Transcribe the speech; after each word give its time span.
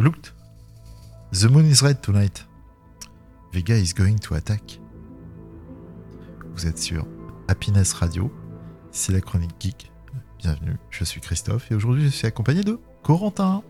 Looked. 0.00 0.32
The 1.30 1.50
moon 1.50 1.66
is 1.66 1.82
red 1.82 2.00
tonight. 2.00 2.46
Vega 3.52 3.74
is 3.74 3.92
going 3.92 4.16
to 4.20 4.34
attack. 4.34 4.80
Vous 6.54 6.66
êtes 6.66 6.78
sur 6.78 7.06
Happiness 7.48 7.92
Radio. 7.92 8.32
C'est 8.92 9.12
la 9.12 9.20
chronique 9.20 9.50
geek. 9.60 9.92
Bienvenue, 10.38 10.78
je 10.88 11.04
suis 11.04 11.20
Christophe 11.20 11.70
et 11.70 11.74
aujourd'hui 11.74 12.04
je 12.04 12.08
suis 12.08 12.26
accompagné 12.26 12.62
de 12.62 12.80
Corentin. 13.02 13.62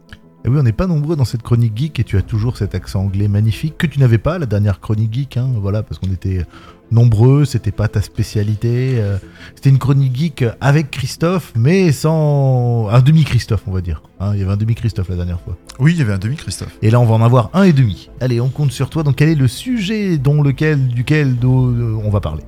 Et 0.45 0.48
oui, 0.48 0.57
on 0.59 0.62
n'est 0.62 0.72
pas 0.72 0.86
nombreux 0.86 1.16
dans 1.16 1.27
cette 1.27 1.43
chronique 1.43 1.77
geek 1.77 2.00
et 2.00 2.04
tu 2.04 2.16
as 2.16 2.22
toujours 2.22 2.57
cet 2.57 2.75
accent 2.75 3.00
anglais 3.00 3.29
magnifique 3.29 3.77
que 3.77 3.86
tu 3.86 4.00
n'avais 4.00 4.16
pas 4.18 4.39
la 4.39 4.46
dernière 4.46 4.80
chronique 4.80 5.12
geek, 5.12 5.36
hein, 5.36 5.50
voilà, 5.57 5.82
parce 5.82 5.98
qu'on 5.98 6.11
était 6.11 6.46
nombreux, 6.90 7.45
c'était 7.45 7.70
pas 7.72 7.89
ta 7.89 8.00
spécialité. 8.00 8.95
euh, 8.98 9.18
c'était 9.54 9.68
une 9.68 9.79
chronique 9.79 10.16
geek 10.16 10.45
avec 10.62 10.90
Christophe, 10.90 11.53
mais 11.57 11.93
sans 11.93 12.89
un 12.89 13.03
demi 13.03 13.25
Christophe, 13.25 13.64
on 13.66 13.71
va 13.71 13.82
dire. 13.82 14.03
hein, 14.18 14.32
il 14.32 14.40
y 14.40 14.43
avait 14.43 14.53
un 14.53 14.57
demi 14.57 14.75
Christophe 14.75 15.11
la 15.11 15.16
dernière 15.16 15.40
fois. 15.40 15.58
Oui, 15.79 15.93
il 15.93 15.99
y 15.99 16.03
avait 16.03 16.13
un 16.13 16.18
demi-Christophe. 16.18 16.77
Et 16.82 16.91
là, 16.91 17.00
on 17.00 17.07
va 17.07 17.14
en 17.14 17.22
avoir 17.22 17.50
un 17.54 17.64
et 17.64 17.72
demi. 17.72 18.11
Allez, 18.21 18.41
on 18.41 18.49
compte 18.49 18.72
sur 18.72 18.91
toi. 18.91 19.02
Donc, 19.02 19.16
quel 19.16 19.29
est 19.29 19.35
le 19.35 19.49
sujet 19.49 20.18
dont 20.18 20.43
lequel, 20.43 20.88
duquel 20.88 21.36
euh, 21.43 21.99
on 22.04 22.11
va 22.11 22.21
parler? 22.21 22.44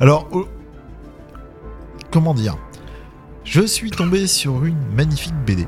Alors, 0.00 0.28
euh, 0.34 0.44
comment 2.10 2.34
dire? 2.34 2.56
Je 3.46 3.62
suis 3.62 3.90
tombé 3.90 4.26
sur 4.26 4.64
une 4.64 4.76
magnifique 4.94 5.34
BD 5.46 5.66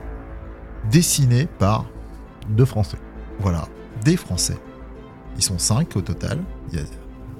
dessinée 0.91 1.47
par, 1.59 1.87
De 2.51 2.65
français. 2.65 2.99
voilà, 3.41 3.69
des 4.05 4.17
Français. 4.17 4.57
Ils 5.37 5.43
sont 5.43 5.59
cinq 5.59 5.97
au 5.97 6.01
total. 6.01 6.39
Il 6.73 6.79
y 6.79 6.83
a 6.83 6.85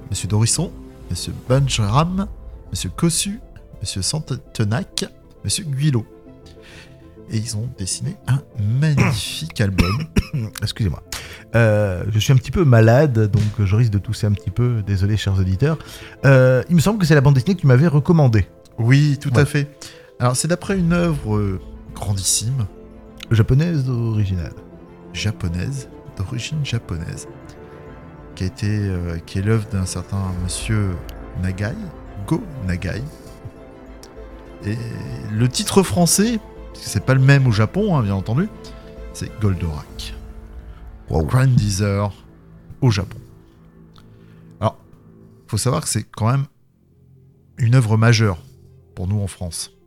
Monsieur 0.09 0.27
Dorisson, 0.27 0.71
Monsieur 1.09 1.33
Bunchram, 1.47 2.27
Monsieur 2.71 2.89
Cossu, 2.95 3.39
Monsieur 3.81 4.01
Santenac, 4.01 5.05
Monsieur 5.43 5.65
Guilot. 5.65 6.05
Et 7.31 7.37
ils 7.37 7.57
ont 7.57 7.69
dessiné 7.77 8.15
un 8.27 8.41
magnifique 8.79 9.59
album. 9.61 9.91
Excusez-moi. 10.63 11.03
Euh, 11.55 12.03
je 12.11 12.17
suis 12.19 12.31
un 12.33 12.37
petit 12.37 12.51
peu 12.51 12.63
malade, 12.63 13.29
donc 13.29 13.43
je 13.59 13.75
risque 13.75 13.91
de 13.91 13.99
tousser 13.99 14.25
un 14.27 14.31
petit 14.31 14.49
peu. 14.51 14.81
Désolé, 14.87 15.17
chers 15.17 15.37
auditeurs. 15.37 15.77
Euh, 16.25 16.63
il 16.69 16.75
me 16.75 16.81
semble 16.81 16.97
que 16.99 17.05
c'est 17.05 17.15
la 17.15 17.21
bande 17.21 17.35
dessinée 17.35 17.55
que 17.55 17.61
tu 17.61 17.67
m'avais 17.67 17.87
recommandée. 17.87 18.47
Oui, 18.79 19.17
tout 19.21 19.33
Ouais. 19.33 19.41
à 19.41 19.45
fait. 19.45 19.69
Alors, 20.21 20.35
c'est 20.35 20.49
d'après 20.49 20.77
une 20.77 20.91
œuvre 20.91 21.59
grandissime, 21.95 22.67
Japonaise 23.31 23.85
japonaise, 25.13 25.89
d'origine 26.17 26.65
japonaise, 26.65 27.29
qui 28.35 28.43
a 28.43 28.47
été, 28.47 28.67
euh, 28.67 29.17
qui 29.19 29.39
est 29.39 29.41
l'œuvre 29.41 29.67
d'un 29.69 29.85
certain 29.85 30.33
monsieur 30.43 30.91
Nagai, 31.41 31.73
Go 32.27 32.43
Nagai. 32.67 33.01
Et 34.65 34.75
le 35.31 35.47
titre 35.47 35.83
français, 35.83 36.37
parce 36.73 36.83
que 36.83 36.89
c'est 36.89 37.05
pas 37.05 37.13
le 37.13 37.21
même 37.21 37.47
au 37.47 37.51
Japon, 37.51 37.95
hein, 37.95 38.03
bien 38.03 38.15
entendu, 38.15 38.49
c'est 39.13 39.31
Goldorak. 39.39 40.15
Grandizer 41.09 42.11
au 42.81 42.91
Japon. 42.91 43.17
Alors, 44.59 44.77
faut 45.47 45.57
savoir 45.57 45.81
que 45.81 45.87
c'est 45.87 46.03
quand 46.03 46.29
même 46.29 46.45
une 47.57 47.75
œuvre 47.75 47.95
majeure 47.95 48.37
pour 48.95 49.07
nous 49.07 49.21
en 49.21 49.27
France. 49.27 49.78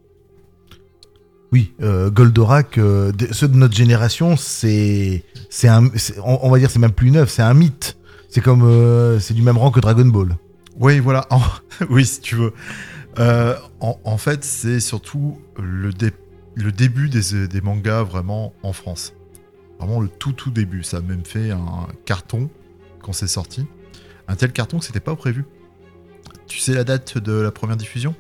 Oui, 1.53 1.75
euh, 1.83 2.11
Goldorak, 2.11 2.79
euh, 2.79 3.13
de- 3.13 3.33
ceux 3.33 3.47
de 3.49 3.57
notre 3.57 3.75
génération, 3.77 4.37
c'est, 4.39 5.23
c'est 5.51 5.69
un, 5.69 5.87
on, 6.25 6.39
on 6.43 6.51
va 6.51 6.59
dire, 6.59 6.71
c'est 6.71 6.79
même 6.79 6.93
plus 6.93 7.09
une 7.09 7.17
œuvre, 7.17 7.31
c'est 7.31 7.43
un 7.43 7.53
mythe. 7.55 7.99
C'est 8.31 8.41
comme, 8.41 8.63
euh, 8.65 9.21
c'est 9.21 9.35
du 9.35 9.43
même 9.43 9.59
rang 9.59 9.71
que 9.71 9.81
Dragon 9.81 10.07
Ball. 10.07 10.37
Oui, 10.81 10.99
voilà. 11.01 11.27
En- 11.31 11.43
oui, 11.91 12.07
si 12.07 12.21
tu 12.23 12.37
veux. 12.37 12.53
En, 13.19 13.99
en 14.05 14.17
fait, 14.17 14.45
c'est 14.45 14.81
surtout 14.81 15.39
le, 15.63 15.93
dé- 15.93 16.13
le 16.55 16.73
début 16.73 17.11
des, 17.11 17.47
des 17.47 17.61
mangas 17.61 18.03
vraiment 18.05 18.55
en 18.63 18.73
France. 18.73 19.13
Vraiment 19.79 20.01
le 20.01 20.09
tout 20.09 20.33
tout 20.33 20.51
début. 20.51 20.83
Ça 20.83 20.99
a 20.99 21.01
même 21.03 21.25
fait 21.25 21.51
un 21.51 21.87
carton 22.07 22.49
quand 23.03 23.13
c'est 23.13 23.27
sorti. 23.27 23.67
Un 24.29 24.37
tel 24.37 24.53
carton 24.53 24.79
que 24.79 24.85
c'était 24.87 25.01
pas 25.01 25.15
prévu. 25.17 25.45
Tu 26.47 26.59
sais 26.59 26.73
la 26.73 26.85
date 26.85 27.19
de 27.19 27.33
la 27.33 27.51
première 27.51 27.77
diffusion? 27.77 28.15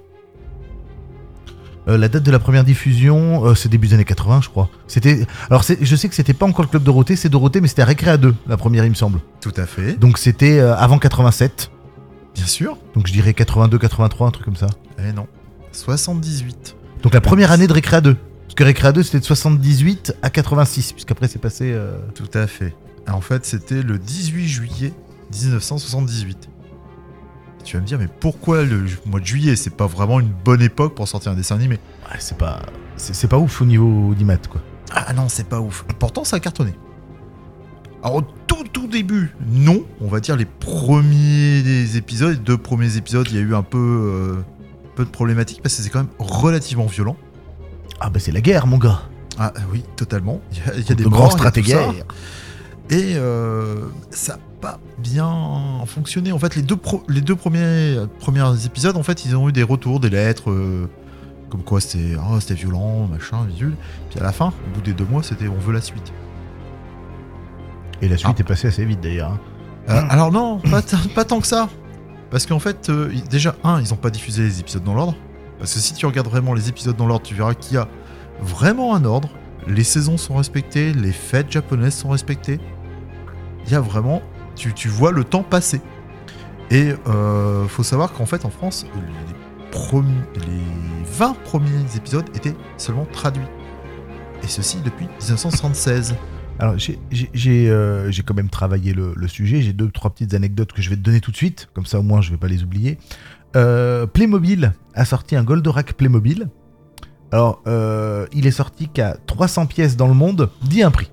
Euh, 1.88 1.98
la 1.98 2.08
date 2.08 2.22
de 2.22 2.30
la 2.30 2.38
première 2.38 2.62
diffusion, 2.64 3.44
euh, 3.44 3.54
c'est 3.54 3.68
début 3.68 3.88
des 3.88 3.94
années 3.94 4.04
80, 4.04 4.40
je 4.42 4.48
crois. 4.48 4.68
C'était, 4.86 5.26
alors 5.50 5.62
je 5.80 5.96
sais 5.96 6.08
que 6.08 6.14
c'était 6.14 6.32
pas 6.34 6.46
encore 6.46 6.64
le 6.64 6.68
club 6.70 6.84
Dorothée, 6.84 7.16
c'est 7.16 7.28
Dorothée, 7.28 7.60
mais 7.60 7.66
c'était 7.68 7.82
Récréa 7.84 8.16
2, 8.16 8.34
la 8.46 8.56
première, 8.56 8.84
il 8.84 8.90
me 8.90 8.94
semble. 8.94 9.18
Tout 9.40 9.52
à 9.56 9.66
fait. 9.66 9.94
Donc 9.98 10.18
c'était 10.18 10.60
euh, 10.60 10.76
avant 10.76 10.98
87. 10.98 11.70
Bien 12.34 12.46
sûr. 12.46 12.78
Donc 12.94 13.08
je 13.08 13.12
dirais 13.12 13.34
82, 13.34 13.78
83, 13.78 14.28
un 14.28 14.30
truc 14.30 14.44
comme 14.44 14.56
ça. 14.56 14.68
Eh 14.98 15.12
non. 15.12 15.26
78. 15.72 16.76
Donc 17.02 17.14
la 17.14 17.20
première 17.20 17.50
année 17.50 17.66
de 17.66 17.72
Récréa 17.72 18.00
2. 18.00 18.14
Parce 18.14 18.54
que 18.54 18.64
Récréa 18.64 18.92
2, 18.92 19.02
c'était 19.02 19.18
de 19.20 19.24
78 19.24 20.14
à 20.22 20.30
86, 20.30 20.92
puisqu'après 20.92 21.26
c'est 21.26 21.38
passé. 21.40 21.72
euh, 21.72 21.96
Tout 22.14 22.30
à 22.34 22.46
fait. 22.46 22.74
En 23.10 23.20
fait, 23.20 23.44
c'était 23.44 23.82
le 23.82 23.98
18 23.98 24.46
juillet 24.46 24.92
1978. 25.32 26.48
Tu 27.64 27.76
vas 27.76 27.82
me 27.82 27.86
dire, 27.86 27.98
mais 27.98 28.08
pourquoi 28.08 28.64
le 28.64 28.84
mois 29.06 29.20
de 29.20 29.26
juillet 29.26 29.56
C'est 29.56 29.74
pas 29.74 29.86
vraiment 29.86 30.20
une 30.20 30.32
bonne 30.44 30.62
époque 30.62 30.94
pour 30.94 31.08
sortir 31.08 31.32
un 31.32 31.34
dessin 31.34 31.56
animé? 31.56 31.78
Ouais, 32.10 32.16
c'est 32.18 32.36
pas, 32.36 32.60
c'est, 32.96 33.28
pas 33.28 33.38
ouf 33.38 33.60
au 33.60 33.64
niveau 33.64 34.14
d'IMAT, 34.14 34.38
quoi. 34.50 34.60
Ah 34.92 35.12
non, 35.12 35.28
c'est 35.28 35.46
pas 35.46 35.60
ouf. 35.60 35.84
Pourtant, 35.98 36.24
ça 36.24 36.36
a 36.36 36.40
cartonné. 36.40 36.74
Alors, 38.02 38.16
au 38.16 38.22
tout, 38.22 38.64
tout 38.72 38.88
début, 38.88 39.34
non. 39.46 39.84
On 40.00 40.08
va 40.08 40.20
dire 40.20 40.36
les 40.36 40.44
premiers 40.44 41.96
épisodes, 41.96 42.32
les 42.32 42.36
deux 42.36 42.58
premiers 42.58 42.96
épisodes, 42.96 43.26
il 43.30 43.36
y 43.36 43.38
a 43.38 43.42
eu 43.42 43.54
un 43.54 43.62
peu, 43.62 43.78
euh, 43.78 44.42
peu 44.96 45.04
de 45.04 45.10
problématiques 45.10 45.62
parce 45.62 45.76
que 45.76 45.82
c'est 45.82 45.90
quand 45.90 46.00
même 46.00 46.12
relativement 46.18 46.86
violent. 46.86 47.16
Ah 48.00 48.10
bah 48.10 48.18
c'est 48.18 48.32
la 48.32 48.40
guerre, 48.40 48.66
mon 48.66 48.78
gars. 48.78 49.02
Ah 49.38 49.52
oui, 49.72 49.84
totalement. 49.96 50.40
Il 50.52 50.58
y 50.58 50.60
a, 50.60 50.74
il 50.74 50.88
y 50.88 50.92
a 50.92 50.94
des 50.94 51.04
De 51.04 51.08
grands 51.08 51.30
il 51.30 52.04
Et 52.90 53.14
euh, 53.16 53.86
ça 54.10 54.34
n'a 54.34 54.38
pas 54.60 54.78
bien 54.98 55.32
fonctionné. 55.86 56.32
En 56.32 56.38
fait, 56.38 56.56
les 56.56 56.62
deux, 56.62 56.76
pro- 56.76 57.02
les 57.08 57.20
deux 57.20 57.36
premiers, 57.36 57.96
premiers 58.18 58.64
épisodes, 58.66 58.96
en 58.96 59.02
fait, 59.02 59.24
ils 59.24 59.34
ont 59.36 59.48
eu 59.48 59.52
des 59.52 59.62
retours, 59.62 59.98
des 60.00 60.10
lettres, 60.10 60.50
euh, 60.50 60.88
comme 61.48 61.62
quoi 61.62 61.80
c'était 61.80 62.16
ah, 62.18 62.38
c'était 62.40 62.54
violent, 62.54 63.06
machin, 63.06 63.44
visuel. 63.48 63.74
Puis 64.10 64.20
à 64.20 64.22
la 64.24 64.32
fin, 64.32 64.48
au 64.48 64.74
bout 64.74 64.80
des 64.82 64.92
deux 64.92 65.04
mois, 65.06 65.22
c'était 65.22 65.48
on 65.48 65.58
veut 65.58 65.72
la 65.72 65.80
suite. 65.80 66.12
Et 68.02 68.08
la 68.08 68.16
suite 68.16 68.34
Ah. 68.36 68.40
est 68.40 68.44
passée 68.44 68.68
assez 68.68 68.84
vite 68.84 69.00
d'ailleurs. 69.00 69.32
hein. 69.32 69.40
Euh, 69.88 70.02
alors 70.10 70.30
non, 70.32 70.58
pas, 70.58 70.82
pas 71.14 71.24
tant 71.24 71.40
que 71.40 71.46
ça. 71.46 71.68
Parce 72.30 72.46
qu'en 72.46 72.58
fait, 72.58 72.90
déjà, 73.30 73.54
un, 73.64 73.80
ils 73.80 73.90
n'ont 73.90 73.96
pas 73.96 74.10
diffusé 74.10 74.42
les 74.42 74.60
épisodes 74.60 74.84
dans 74.84 74.94
l'ordre. 74.94 75.14
Parce 75.58 75.74
que 75.74 75.80
si 75.80 75.92
tu 75.94 76.06
regardes 76.06 76.28
vraiment 76.28 76.54
les 76.54 76.68
épisodes 76.68 76.96
dans 76.96 77.06
l'ordre, 77.06 77.24
tu 77.26 77.34
verras 77.34 77.54
qu'il 77.54 77.74
y 77.74 77.78
a 77.78 77.86
vraiment 78.40 78.94
un 78.94 79.04
ordre. 79.04 79.28
Les 79.66 79.84
saisons 79.84 80.16
sont 80.16 80.36
respectées, 80.36 80.92
les 80.92 81.12
fêtes 81.12 81.50
japonaises 81.50 81.94
sont 81.94 82.10
respectées. 82.10 82.60
Il 83.66 83.72
y 83.72 83.74
a 83.74 83.80
vraiment... 83.80 84.22
Tu, 84.54 84.88
vois 84.88 85.12
le 85.12 85.24
temps 85.24 85.42
passer. 85.42 85.80
Et 86.70 86.92
euh, 87.06 87.66
faut 87.68 87.82
savoir 87.82 88.12
qu'en 88.12 88.26
fait, 88.26 88.44
en 88.44 88.50
France, 88.50 88.86
les, 88.94 89.70
premi- 89.70 90.12
les 90.36 91.06
20 91.12 91.36
premiers 91.44 91.96
épisodes 91.96 92.28
étaient 92.34 92.54
seulement 92.76 93.06
traduits. 93.06 93.42
Et 94.42 94.46
ceci 94.46 94.78
depuis 94.84 95.06
1976. 95.06 96.14
Alors 96.58 96.74
euh, 96.76 98.10
j'ai 98.10 98.22
quand 98.22 98.34
même 98.34 98.48
travaillé 98.48 98.94
le, 98.94 99.28
sujet. 99.28 99.62
J'ai 99.62 99.72
deux 99.72 99.90
trois 99.90 100.10
petites 100.10 100.34
anecdotes 100.34 100.72
que 100.72 100.82
je 100.82 100.90
vais 100.90 100.96
te 100.96 101.00
donner 101.00 101.20
tout 101.20 101.30
de 101.30 101.36
suite. 101.36 101.68
Comme 101.74 101.86
ça 101.86 101.98
au 101.98 102.02
moins 102.02 102.20
je 102.20 102.30
vais 102.30 102.36
pas 102.36 102.48
les 102.48 102.62
oublier. 102.62 102.98
Euh, 103.56 104.06
Playmobil 104.06 104.72
a 104.94 105.04
sorti 105.04 105.36
un 105.36 105.44
Goldorak 105.44 105.94
Playmobil. 105.94 106.48
Alors 107.32 107.62
euh, 107.66 108.26
il 108.32 108.46
est 108.46 108.52
sorti 108.52 108.88
qu'à 108.88 109.16
300 109.26 109.66
pièces 109.66 109.96
dans 109.96 110.08
le 110.08 110.14
monde. 110.14 110.50
Dis 110.62 110.82
un 110.82 110.90
prix. 110.90 111.10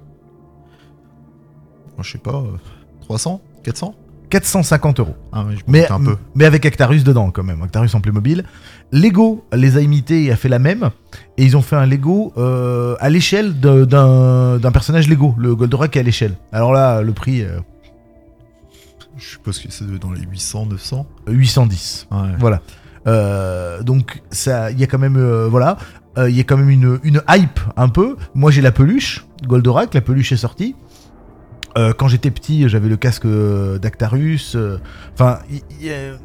Je 2.01 2.11
sais 2.11 2.17
pas, 2.17 2.35
euh, 2.35 2.57
300 3.01 3.41
400 3.63 3.95
450 4.29 4.99
euros. 4.99 5.15
Ah 5.33 5.45
je 5.49 5.55
Mais, 5.67 5.81
mais 5.81 5.91
un 5.91 5.99
peu. 5.99 6.17
mais 6.35 6.45
avec 6.45 6.65
Actarus 6.65 7.03
dedans 7.03 7.31
quand 7.31 7.43
même, 7.43 7.61
Actarus 7.63 7.93
en 7.95 7.99
Playmobil. 8.01 8.43
Lego 8.91 9.43
les 9.53 9.75
a 9.75 9.81
imités 9.81 10.25
et 10.25 10.31
a 10.31 10.35
fait 10.35 10.49
la 10.49 10.59
même. 10.59 10.91
Et 11.37 11.43
ils 11.45 11.57
ont 11.57 11.61
fait 11.61 11.75
un 11.75 11.85
Lego 11.85 12.31
euh, 12.37 12.95
à 12.99 13.09
l'échelle 13.09 13.59
d'un 13.59 14.57
d'un 14.57 14.71
personnage 14.71 15.09
Lego. 15.09 15.33
Le 15.37 15.55
Goldorak 15.55 15.95
est 15.95 15.99
à 15.99 16.03
l'échelle. 16.03 16.35
Alors 16.51 16.73
là, 16.73 17.01
le 17.01 17.11
prix 17.11 17.41
euh, 17.41 17.59
Je 19.17 19.29
suppose 19.29 19.59
que 19.59 19.71
c'est 19.71 19.85
dans 19.99 20.11
les 20.11 20.21
800, 20.21 20.67
900. 20.67 21.07
810. 21.27 22.07
Ouais. 22.11 22.17
Voilà. 22.37 22.61
Euh, 23.07 23.81
donc 23.81 24.21
ça, 24.31 24.71
il 24.71 24.79
y 24.79 24.83
a 24.83 24.87
quand 24.87 24.99
même, 24.99 25.17
euh, 25.17 25.47
voilà, 25.49 25.77
Euh, 26.19 26.29
il 26.29 26.35
y 26.35 26.39
a 26.39 26.43
quand 26.43 26.57
même 26.57 26.69
une, 26.69 26.99
une 27.03 27.21
hype 27.29 27.59
un 27.77 27.89
peu. 27.89 28.15
Moi 28.35 28.51
j'ai 28.51 28.61
la 28.61 28.71
peluche, 28.71 29.25
Goldorak, 29.47 29.93
la 29.95 30.01
peluche 30.01 30.31
est 30.31 30.37
sortie. 30.37 30.75
Euh, 31.77 31.93
quand 31.97 32.07
j'étais 32.07 32.31
petit, 32.31 32.67
j'avais 32.67 32.89
le 32.89 32.97
casque 32.97 33.25
euh, 33.25 33.77
d'Actarus. 33.79 34.57
Enfin, 35.13 35.39
euh, 35.85 36.17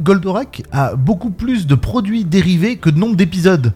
Goldorak 0.00 0.62
a 0.72 0.96
beaucoup 0.96 1.30
plus 1.30 1.66
de 1.66 1.74
produits 1.74 2.24
dérivés 2.24 2.76
que 2.76 2.90
de 2.90 2.98
nombre 2.98 3.16
d'épisodes. 3.16 3.72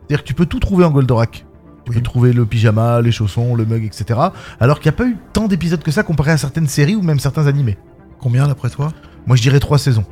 C'est-à-dire 0.00 0.22
que 0.22 0.28
tu 0.28 0.34
peux 0.34 0.46
tout 0.46 0.58
trouver 0.58 0.84
en 0.84 0.90
Goldorak. 0.90 1.44
Tu 1.84 1.90
Oui. 1.92 1.96
peux 1.96 2.02
trouver 2.02 2.32
le 2.32 2.44
pyjama, 2.44 3.00
les 3.00 3.12
chaussons, 3.12 3.54
le 3.54 3.64
mug, 3.64 3.84
etc. 3.84 4.18
Alors 4.60 4.80
qu'il 4.80 4.90
n'y 4.90 4.94
a 4.94 4.98
pas 4.98 5.06
eu 5.06 5.16
tant 5.32 5.46
d'épisodes 5.48 5.82
que 5.82 5.90
ça 5.90 6.02
comparé 6.02 6.32
à 6.32 6.36
certaines 6.38 6.66
séries 6.68 6.96
ou 6.96 7.02
même 7.02 7.18
certains 7.20 7.46
animés. 7.46 7.78
Combien 8.20 8.46
d'après 8.48 8.68
toi? 8.68 8.92
Moi 9.26 9.36
je 9.36 9.42
dirais 9.42 9.60
trois 9.60 9.78
saisons. 9.78 10.04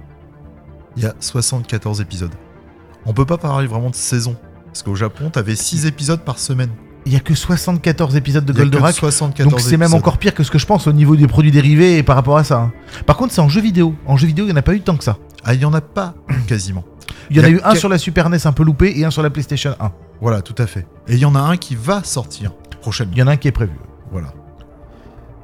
Il 0.96 1.02
y 1.02 1.06
a 1.06 1.14
74 1.20 2.00
épisodes. 2.00 2.34
On 3.04 3.12
peut 3.12 3.26
pas 3.26 3.36
parler 3.36 3.66
vraiment 3.66 3.90
de 3.90 3.94
saison. 3.94 4.36
Parce 4.76 4.82
qu'au 4.82 4.94
Japon, 4.94 5.30
t'avais 5.30 5.56
6 5.56 5.86
épisodes 5.86 6.20
par 6.20 6.38
semaine. 6.38 6.68
Il 7.06 7.12
y 7.14 7.16
a 7.16 7.20
que 7.20 7.34
74 7.34 8.14
épisodes 8.14 8.44
de 8.44 8.52
Goldorak. 8.52 8.94
74 8.94 9.50
Donc 9.50 9.58
c'est 9.58 9.78
même 9.78 9.94
encore 9.94 10.18
pire 10.18 10.34
que 10.34 10.42
ce 10.42 10.50
que 10.50 10.58
je 10.58 10.66
pense 10.66 10.86
au 10.86 10.92
niveau 10.92 11.16
des 11.16 11.26
produits 11.26 11.50
dérivés 11.50 11.96
et 11.96 12.02
par 12.02 12.14
rapport 12.14 12.36
à 12.36 12.44
ça. 12.44 12.60
hein. 12.60 12.72
Par 13.06 13.16
contre, 13.16 13.32
c'est 13.32 13.40
en 13.40 13.48
jeu 13.48 13.62
vidéo. 13.62 13.94
En 14.04 14.18
jeu 14.18 14.26
vidéo, 14.26 14.44
il 14.44 14.48
n'y 14.48 14.52
en 14.52 14.56
a 14.56 14.60
pas 14.60 14.74
eu 14.74 14.82
tant 14.82 14.98
que 14.98 15.04
ça. 15.04 15.16
Ah, 15.44 15.54
il 15.54 15.62
y 15.62 15.64
en 15.64 15.72
a 15.72 15.80
pas 15.80 16.12
quasiment. 16.46 16.84
Il 17.30 17.38
y 17.38 17.40
en 17.40 17.44
a, 17.44 17.48
eu 17.48 17.58
un 17.64 17.74
sur 17.74 17.88
la 17.88 17.96
Super 17.96 18.28
NES 18.28 18.36
un 18.44 18.52
peu 18.52 18.64
loupé 18.64 18.92
et 18.98 19.06
un 19.06 19.10
sur 19.10 19.22
la 19.22 19.30
PlayStation 19.30 19.74
1. 19.80 19.92
Voilà, 20.20 20.42
tout 20.42 20.60
à 20.62 20.66
fait. 20.66 20.86
Et 21.08 21.14
il 21.14 21.20
y 21.20 21.24
en 21.24 21.34
a 21.34 21.40
un 21.40 21.56
qui 21.56 21.74
va 21.74 22.04
sortir 22.04 22.52
prochainement. 22.82 23.14
Il 23.14 23.18
y 23.18 23.22
en 23.22 23.28
a 23.28 23.30
un 23.30 23.36
qui 23.38 23.48
est 23.48 23.52
prévu. 23.52 23.78
Voilà. 24.12 24.34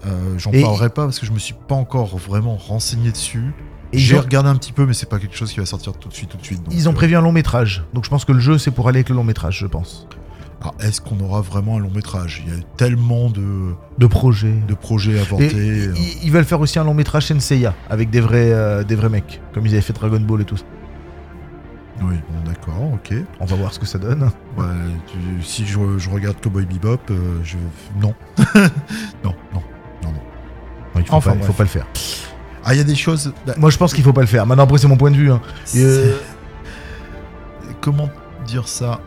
Euh, 0.06 0.37
J'en 0.37 0.50
parlerai 0.50 0.90
pas 0.90 1.05
parce 1.05 1.19
que 1.19 1.25
je 1.25 1.32
me 1.32 1.38
suis 1.38 1.55
pas 1.69 1.75
encore 1.75 2.19
vraiment 2.19 2.56
renseigné 2.56 3.11
dessus. 3.12 3.55
J'ai 3.93 4.19
regardé 4.19 4.49
un 4.49 4.56
petit 4.56 4.73
peu, 4.73 4.87
mais 4.87 4.94
c'est 4.94 5.09
pas 5.09 5.19
quelque 5.19 5.37
chose 5.37 5.53
qui 5.53 5.61
va 5.61 5.67
sortir 5.67 5.93
tout 5.94 6.09
de 6.09 6.15
suite, 6.15 6.31
tout 6.31 6.37
de 6.39 6.44
suite. 6.44 6.62
donc, 6.62 6.73
ils 6.75 6.89
ont 6.89 6.93
euh, 6.93 6.94
prévu 6.94 7.17
un 7.17 7.21
long 7.21 7.33
métrage. 7.33 7.85
Donc 7.93 8.05
je 8.05 8.11
pense 8.11 8.25
que 8.25 8.33
le 8.33 8.41
jeu, 8.41 8.59
c'est 8.59 8.71
pour 8.71 8.89
aller 8.89 8.99
avec 8.99 9.09
le 9.11 9.15
long 9.17 9.25
métrage, 9.25 9.59
je 9.59 9.67
pense. 9.67 10.06
alors, 10.61 10.75
Est-ce 10.81 11.00
qu'on 11.00 11.21
aura 11.21 11.41
vraiment 11.43 11.77
un 11.77 11.81
long 11.81 11.91
métrage? 11.94 12.43
Il 12.47 12.55
y 12.55 12.56
a 12.59 12.62
tellement 12.77 13.29
de, 13.31 13.75
De 13.99 14.06
projet. 14.06 14.55
de 14.67 14.75
projets 14.75 15.12
euh. 15.19 15.93
ils, 15.97 16.25
ils 16.25 16.31
veulent 16.33 16.44
faire 16.44 16.61
aussi 16.61 16.79
un 16.79 16.85
long 16.85 16.94
métrage 16.94 17.27
Senseiya 17.27 17.75
avec 17.91 18.09
des 18.11 18.21
vrais, 18.21 18.53
euh, 18.53 18.83
des 18.85 18.94
vrais 18.97 19.09
mecs, 19.11 19.41
comme 19.53 19.67
ils 19.67 19.73
avaient 19.73 19.81
fait 19.83 19.93
Dragon 19.93 20.21
Ball 20.21 20.41
et 20.41 20.44
tout 20.44 20.56
ça. 20.56 20.65
Oui, 22.00 22.15
bon, 22.31 22.50
d'accord, 22.50 22.93
ok. 22.94 23.15
On 23.39 23.44
va 23.44 23.55
voir 23.56 23.73
ce 23.75 23.79
que 23.79 23.87
ça 23.87 23.99
donne. 23.99 24.31
Tu- 25.06 25.44
si 25.44 25.67
je, 25.67 25.79
je 25.99 26.11
regarde 26.11 26.41
Cowboy 26.43 26.65
Bebop, 26.65 26.99
je. 27.44 27.56
Non. 28.00 28.15
non, 29.23 29.35
non, 29.55 29.62
non, 30.03 30.11
non. 30.11 30.12
Non, 30.12 31.00
il 31.00 31.06
faut, 31.06 31.15
Enfin, 31.15 31.33
pas, 31.33 31.37
il 31.37 31.44
faut 31.44 31.53
pas 31.53 31.62
le 31.65 31.69
faire. 31.69 31.87
Ah, 32.64 32.75
il 32.75 32.79
y 32.79 32.81
a 32.81 32.85
des 32.85 32.94
choses. 32.94 33.32
bah, 33.47 33.55
Moi, 33.59 33.70
je 33.70 33.76
pense 33.79 33.93
qu'il 33.94 34.05
faut 34.05 34.12
pas 34.12 34.20
le 34.20 34.26
faire. 34.26 34.47
Maintenant, 34.47 34.64
après, 34.64 34.79
c'est 34.79 34.88
mon 34.88 34.97
point 34.97 35.11
de 35.11 35.17
vue. 35.17 35.31
hein. 35.32 35.41
Et, 35.75 35.82
euh, 35.82 36.17
Comment 37.81 38.09
dire 38.47 38.69
ça? 38.69 39.00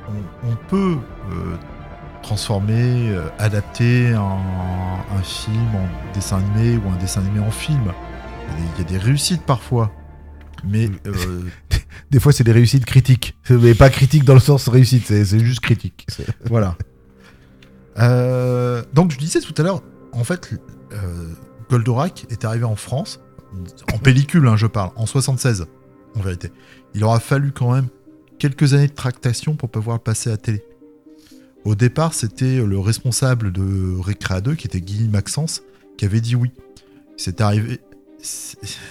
On, 0.43 0.49
on 0.51 0.55
peut 0.67 0.97
euh, 1.31 1.55
transformer, 2.21 3.09
euh, 3.11 3.27
adapter 3.39 4.09
un, 4.13 4.21
un 4.21 5.21
film 5.23 5.67
en 5.75 6.13
dessin 6.13 6.37
animé 6.39 6.77
ou 6.77 6.89
un 6.89 6.97
dessin 6.97 7.21
animé 7.21 7.39
en 7.39 7.51
film. 7.51 7.93
Il 8.49 8.51
y 8.51 8.53
a 8.53 8.57
des- 8.57 8.63
il 8.77 8.81
y, 8.81 8.95
a 8.95 8.99
des 8.99 9.05
réussites 9.05 9.43
parfois. 9.45 9.91
Mais 10.67 10.89
Des 12.11 12.19
fois, 12.19 12.31
c'est 12.33 12.43
des 12.43 12.51
réussites 12.51 12.85
critiques. 12.85 13.37
Mais 13.49 13.73
pas 13.73 13.89
critiques 13.89 14.25
dans 14.25 14.33
le 14.33 14.39
sens 14.39 14.67
réussite, 14.67 15.05
c'est 15.07 15.39
juste 15.39 15.61
critique. 15.61 16.05
Voilà. 16.49 16.75
Donc 18.93 19.11
je 19.11 19.17
disais 19.17 19.39
tout 19.39 19.53
à 19.57 19.63
l'heure, 19.63 19.81
en 20.11 20.23
fait, 20.23 20.53
Goldorak 21.69 22.25
est 22.29 22.43
arrivé 22.45 22.65
en 22.65 22.75
France, 22.75 23.19
en 23.93 23.97
pellicule, 23.97 24.47
hein, 24.47 24.57
je 24.57 24.67
parle, 24.67 24.91
en 24.95 25.05
76, 25.05 25.65
en 26.15 26.21
vérité. 26.21 26.51
Il 26.93 27.03
aura 27.03 27.19
fallu 27.19 27.51
quand 27.51 27.73
même 27.73 27.87
quelques 28.39 28.73
années 28.73 28.87
de 28.87 28.93
tractation 28.93 29.55
pour 29.55 29.69
pouvoir 29.69 29.97
le 29.97 30.03
passer 30.03 30.31
à 30.31 30.37
télé. 30.37 30.63
Au 31.63 31.75
départ, 31.75 32.13
c'était 32.13 32.63
le 32.63 32.79
responsable 32.79 33.51
de 33.51 33.95
Recrea 33.97 34.41
2, 34.41 34.55
qui 34.55 34.67
était 34.67 34.81
Guy 34.81 35.07
Maxence, 35.07 35.63
qui 35.97 36.05
avait 36.05 36.21
dit 36.21 36.35
oui. 36.35 36.51
C'est 37.17 37.41
arrivé, 37.41 37.79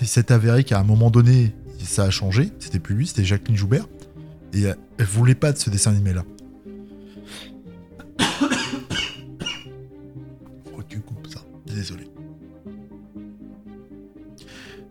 il 0.01 0.09
s'est 0.09 0.33
avéré 0.33 0.65
qu'à 0.65 0.81
un 0.81 0.85
moment 0.85 1.11
donné, 1.11 1.55
ça 1.79 2.05
a 2.05 2.11
changé. 2.11 2.51
C'était 2.59 2.79
plus 2.79 2.95
lui, 2.95 3.07
c'était 3.07 3.25
Jacqueline 3.25 3.57
Joubert. 3.57 3.87
Et 4.53 4.65
elle 4.65 5.07
voulait 5.07 5.35
pas 5.35 5.53
de 5.53 5.59
ce 5.59 5.71
dessin 5.71 5.93
animé-là. 5.93 6.25
Que 8.19 10.83
tu 10.89 11.01
coupes 11.01 11.27
ça. 11.27 11.41
Désolé. 11.67 12.09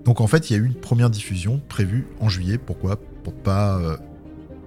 Donc 0.06 0.20
en 0.22 0.28
fait, 0.28 0.50
il 0.50 0.54
y 0.54 0.60
a 0.60 0.60
eu 0.62 0.66
une 0.66 0.74
première 0.74 1.10
diffusion 1.10 1.62
prévue 1.70 2.06
en 2.20 2.30
juillet. 2.30 2.58
Pourquoi? 2.58 2.98
Pour 3.24 3.34
pas. 3.34 3.78
euh, 3.78 3.96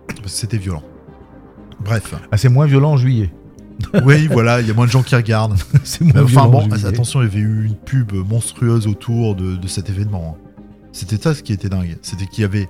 Parce 0.08 0.20
que 0.22 0.28
c'était 0.30 0.58
violent. 0.58 0.82
Bref. 1.84 2.14
Ah, 2.32 2.36
c'est 2.38 2.48
moins 2.48 2.66
violent 2.66 2.92
en 2.92 2.96
juillet. 2.96 3.30
Oui, 4.04 4.26
voilà, 4.28 4.62
il 4.62 4.66
y 4.66 4.70
a 4.70 4.74
moins 4.74 4.86
de 4.86 4.90
gens 4.90 5.02
qui 5.02 5.14
regardent. 5.14 5.56
c'est 5.84 6.00
moins 6.02 6.22
Enfin 6.22 6.24
violent 6.46 6.48
bon, 6.50 6.58
en 6.58 6.74
juillet. 6.76 6.86
attention, 6.88 7.20
il 7.20 7.24
y 7.24 7.28
avait 7.28 7.40
eu 7.40 7.66
une 7.66 7.74
pub 7.76 8.12
monstrueuse 8.14 8.86
autour 8.86 9.34
de, 9.34 9.56
de 9.56 9.68
cet 9.68 9.90
événement. 9.90 10.36
hein. 10.38 10.42
C'était 10.92 11.18
ça 11.18 11.34
ce 11.34 11.42
qui 11.42 11.52
était 11.52 11.68
dingue. 11.68 11.98
C'était 12.00 12.24
qu'il 12.26 12.40
y 12.40 12.44
avait 12.46 12.68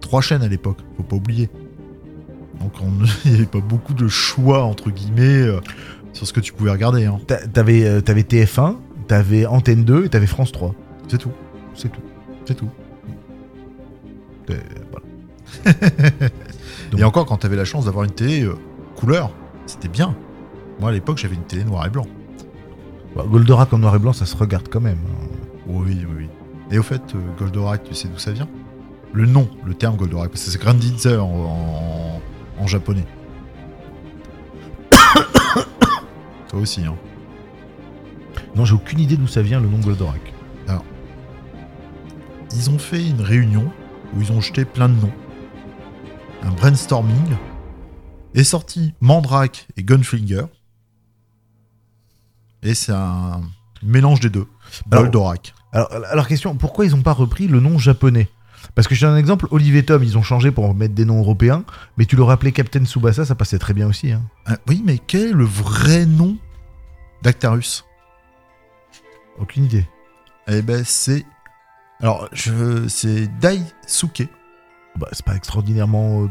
trois 0.00 0.20
chaînes 0.20 0.42
à 0.42 0.48
l'époque, 0.48 0.78
faut 0.96 1.02
pas 1.02 1.16
oublier. 1.16 1.50
Donc 2.60 2.72
on- 2.80 3.04
il 3.24 3.30
n'y 3.32 3.36
avait 3.38 3.46
pas 3.46 3.58
beaucoup 3.60 3.94
de 3.94 4.06
choix, 4.06 4.62
entre 4.62 4.90
guillemets, 4.90 5.42
euh, 5.42 5.58
sur 6.12 6.24
ce 6.28 6.32
que 6.32 6.38
tu 6.38 6.52
pouvais 6.52 6.70
regarder. 6.70 7.06
hein. 7.06 7.18
T'a- 7.26 7.44
T'avais 7.48 7.84
euh, 7.84 8.00
t'avais 8.00 8.22
TF1, 8.22 8.76
t'avais 9.08 9.46
Antenne 9.46 9.82
2 9.82 10.04
et 10.04 10.08
t'avais 10.08 10.28
France 10.28 10.52
3. 10.52 10.72
C'est 11.08 11.18
tout, 11.18 11.32
C'est 11.74 11.90
tout. 11.90 12.00
c'est 12.44 12.54
tout. 12.54 12.68
Voilà. 14.46 15.06
Donc- 16.90 17.00
Et 17.00 17.04
encore, 17.04 17.26
quand 17.26 17.38
tu 17.38 17.46
avais 17.46 17.56
la 17.56 17.64
chance 17.64 17.84
d'avoir 17.86 18.04
une 18.04 18.10
télé 18.12 18.42
euh, 18.42 18.54
couleur, 18.96 19.30
c'était 19.66 19.88
bien. 19.88 20.14
Moi 20.80 20.90
à 20.90 20.92
l'époque, 20.92 21.18
j'avais 21.18 21.34
une 21.36 21.44
télé 21.44 21.64
noir 21.64 21.86
et 21.86 21.90
blanc. 21.90 22.06
Bah, 23.16 23.24
Goldorak 23.28 23.72
en 23.72 23.78
noir 23.78 23.94
et 23.96 23.98
blanc, 23.98 24.12
ça 24.12 24.26
se 24.26 24.36
regarde 24.36 24.68
quand 24.68 24.80
même. 24.80 24.98
hein. 25.06 25.26
Oui, 25.66 25.96
oui, 26.00 26.06
oui. 26.18 26.28
Et 26.70 26.78
au 26.78 26.82
fait, 26.82 27.02
euh, 27.14 27.18
Goldorak, 27.38 27.84
tu 27.84 27.94
sais 27.94 28.08
d'où 28.08 28.18
ça 28.18 28.32
vient? 28.32 28.48
Le 29.12 29.26
nom, 29.26 29.48
le 29.64 29.74
terme 29.74 29.96
Goldorak, 29.96 30.30
parce 30.30 30.44
que 30.44 30.50
c'est 30.50 30.60
Granditzer 30.60 31.16
en, 31.18 31.28
en, 31.28 32.62
en 32.62 32.66
japonais. 32.66 33.04
Toi 36.48 36.60
aussi, 36.60 36.84
hein. 36.84 36.96
Non, 38.56 38.64
j'ai 38.64 38.74
aucune 38.74 39.00
idée 39.00 39.16
d'où 39.16 39.26
ça 39.26 39.40
vient 39.42 39.60
le 39.60 39.68
nom 39.68 39.78
Goldorak. 39.78 40.32
Ils 42.54 42.70
ont 42.70 42.78
fait 42.78 43.06
une 43.08 43.20
réunion 43.20 43.70
où 44.14 44.20
ils 44.20 44.32
ont 44.32 44.40
jeté 44.40 44.64
plein 44.64 44.88
de 44.88 44.94
noms. 45.00 45.12
Un 46.42 46.50
brainstorming. 46.50 47.36
Est 48.34 48.44
sorti 48.44 48.94
Mandrake 49.00 49.66
et 49.76 49.82
Gunflinger. 49.84 50.44
Et 52.62 52.74
c'est 52.74 52.92
un 52.92 53.42
mélange 53.82 54.20
des 54.20 54.30
deux. 54.30 54.46
Alors- 54.90 55.04
Goldorak. 55.04 55.54
Alors, 55.72 55.90
alors 56.10 56.26
question, 56.28 56.54
pourquoi 56.56 56.84
ils 56.86 56.92
n'ont 56.92 57.02
pas 57.02 57.12
repris 57.12 57.46
le 57.48 57.60
nom 57.60 57.78
japonais? 57.78 58.28
Parce 58.74 58.86
que 58.88 58.94
je 58.94 59.00
te 59.00 59.06
donne 59.06 59.14
un 59.14 59.18
exemple, 59.18 59.48
Olivier 59.50 59.84
Tom, 59.84 60.02
ils 60.04 60.16
ont 60.16 60.22
changé 60.22 60.50
pour 60.50 60.72
mettre 60.74 60.94
des 60.94 61.04
noms 61.04 61.18
européens, 61.18 61.64
mais 61.96 62.04
tu 62.06 62.14
l'aurais 62.16 62.34
appelé 62.34 62.52
Captain 62.52 62.84
Tsubasa, 62.84 63.24
ça 63.24 63.34
passait 63.34 63.58
très 63.58 63.74
bien 63.74 63.88
aussi. 63.88 64.12
hein. 64.12 64.22
Ah, 64.46 64.56
oui, 64.68 64.82
mais 64.84 64.98
quel 64.98 65.28
est 65.30 65.32
le 65.32 65.44
vrai 65.44 66.06
nom 66.06 66.36
d'Actarus? 67.22 67.84
Aucune 69.38 69.64
idée. 69.64 69.86
Eh 70.46 70.62
ben, 70.62 70.84
c'est. 70.86 71.24
Alors, 72.02 72.28
je... 72.32 72.88
c'est 72.88 73.28
Daisuke. 73.38 74.28
Bah, 74.96 75.08
c'est 75.12 75.24
pas 75.24 75.34
extraordinairement 75.36 76.24
euh, 76.24 76.26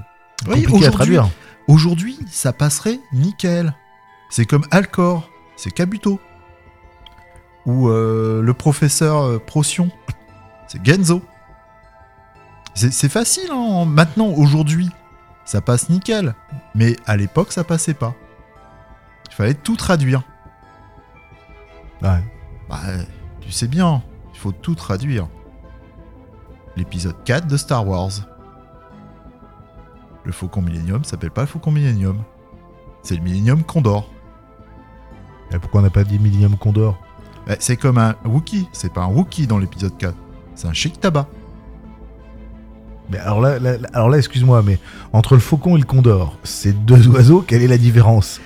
Oui, 0.47 0.63
compliqué 0.63 0.68
à 0.68 0.68
aujourd'hui- 0.68 0.91
traduire. 0.91 1.29
Aujourd'hui, 1.68 2.19
ça 2.29 2.53
passerait 2.53 3.00
nickel. 3.13 3.74
C'est 4.29 4.46
comme 4.46 4.65
Alcor, 4.72 5.29
c'est 5.55 5.72
Kabuto. 5.72 6.19
Ou 7.65 7.89
euh, 7.89 8.41
le 8.41 8.53
professeur 8.53 9.22
euh, 9.24 9.39
Procyon, 9.39 9.89
c'est 10.67 10.84
Genzo. 10.86 11.22
C'est 12.74 12.91
c'est 12.91 13.10
facile, 13.10 13.50
hein. 13.51 13.86
maintenant, 13.86 14.27
aujourd'hui, 14.29 14.89
ça 15.46 15.62
passe 15.62 15.89
nickel. 15.89 16.34
Mais 16.75 16.96
à 17.05 17.17
l'époque, 17.17 17.51
ça 17.51 17.63
passait 17.63 17.93
pas. 17.93 18.15
Il 19.29 19.36
fallait 19.36 19.53
tout 19.53 19.75
traduire. 19.75 20.24
Ouais. 22.01 22.24
Bah, 22.69 22.79
tu 23.41 23.51
sais 23.51 23.67
bien, 23.67 24.01
il 24.34 24.39
faut 24.39 24.51
tout 24.51 24.75
traduire. 24.75 25.27
L'épisode 26.78 27.16
4 27.25 27.48
de 27.48 27.58
Star 27.58 27.88
Wars. 27.88 28.12
Le 30.24 30.32
Faucon 30.32 30.62
Millennium 30.62 31.04
s'appelle 31.04 31.32
pas 31.32 31.42
le 31.42 31.48
Faucon 31.48 31.72
Millennium. 31.72 32.18
C'est 33.04 33.16
le 33.16 33.22
Millennium 33.22 33.63
Condor. 33.63 34.10
Et 35.51 35.60
pourquoi 35.60 35.82
on 35.82 35.84
n'a 35.84 35.90
pas 35.90 36.04
dit 36.04 36.20
Millennium 36.20 36.56
Condor? 36.58 36.98
Ouais, 37.48 37.58
c'est 37.60 37.75
comme 37.75 37.98
un 37.98 38.16
Wookie. 38.25 38.68
C'est 38.72 38.94
pas 38.94 39.01
un 39.01 39.08
Wookie 39.10 39.48
dans 39.48 39.58
l'épisode 39.58 39.98
4. 39.98 40.13
C'est 40.56 40.68
un 40.68 40.74
chic 40.74 41.00
tabac. 41.00 41.28
Mais 43.10 43.18
alors 43.18 43.42
là, 43.42 43.60
là- 43.60 43.78
alors 43.94 44.10
là 44.10 44.18
excuse-moi, 44.18 44.62
mais 44.63 44.80
entre 45.12 45.34
le 45.34 45.42
faucon 45.42 45.75
et 45.75 45.80
le 45.80 45.86
condor, 45.86 46.38
c'est 46.44 46.86
deux 46.86 47.08
oiseaux, 47.10 47.42
quelle 47.46 47.62
est 47.62 47.68
la 47.68 47.78
différence? 47.78 48.40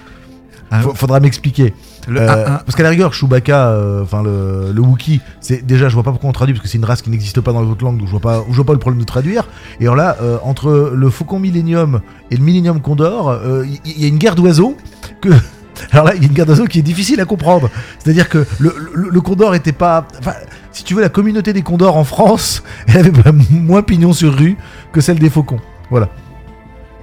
Faudra 0.96 1.20
m'expliquer. 1.20 1.76
Le- 2.08 2.22
Euh, 2.22 2.46
Parce 2.46 2.76
qu'à 2.76 2.84
la 2.84 2.90
rigueur, 2.90 3.14
Chewbacca, 3.14 3.70
euh, 3.70 4.04
enfin 4.04 4.24
le, 4.24 4.72
le 4.74 4.82
Wookie, 4.82 5.22
c'est 5.42 5.66
déjà 5.66 5.90
je 5.90 5.94
vois 5.94 6.04
pas 6.04 6.12
pourquoi 6.12 6.30
on 6.30 6.34
traduit 6.34 6.54
parce 6.54 6.64
que 6.64 6.70
c'est 6.70 6.78
une 6.78 6.86
race 6.86 7.02
qui 7.02 7.10
n'existe 7.10 7.42
pas 7.42 7.52
dans 7.54 7.62
les 7.62 7.70
autres 7.70 7.84
langues, 7.84 7.98
donc 7.98 8.08
je 8.08 8.12
vois 8.12 8.20
pas, 8.20 8.44
je 8.50 8.56
vois 8.56 8.66
pas 8.66 8.74
le 8.74 8.80
problème 8.80 9.00
de 9.02 9.06
traduire. 9.06 9.48
Et 9.80 9.84
alors 9.84 9.96
là, 9.96 10.18
euh, 10.22 10.38
entre 10.44 10.92
le 10.94 11.10
Faucon 11.10 11.40
Millennium 11.40 12.02
et 12.32 12.38
le 12.38 12.44
Millennium 12.44 12.82
Condor, 12.82 13.40
il 13.86 14.02
y, 14.02 14.06
a 14.06 14.08
une 14.08 14.18
guerre 14.18 14.36
d'oiseaux 14.36 14.76
que. 15.22 15.30
Alors 15.92 16.06
là, 16.06 16.14
il 16.16 16.22
y 16.22 16.26
a 16.26 16.28
une 16.30 16.34
guerre 16.34 16.46
d'oiseaux 16.46 16.68
qui 16.68 16.80
est 16.80 16.84
difficile 16.84 17.20
à 17.20 17.26
comprendre. 17.26 17.70
C'est-à-dire 18.00 18.30
que 18.30 18.46
le, 18.60 18.74
le- 18.94 19.10
le 19.10 19.22
Condor 19.22 19.56
était 19.56 19.74
pas. 19.74 20.08
Enfin, 20.20 20.32
si 20.72 20.86
tu 20.86 20.94
veux, 20.94 21.02
la 21.02 21.10
communauté 21.10 21.52
des 21.52 21.64
Condors 21.64 21.98
en 21.98 22.06
France, 22.06 22.64
elle 22.88 23.08
avait 23.08 23.32
moins 23.52 23.82
pignon 23.82 24.14
sur 24.14 24.34
rue 24.34 24.56
que 24.94 25.02
celle 25.02 25.20
des 25.20 25.30
Faucons. 25.30 25.60
Voilà. 25.90 26.08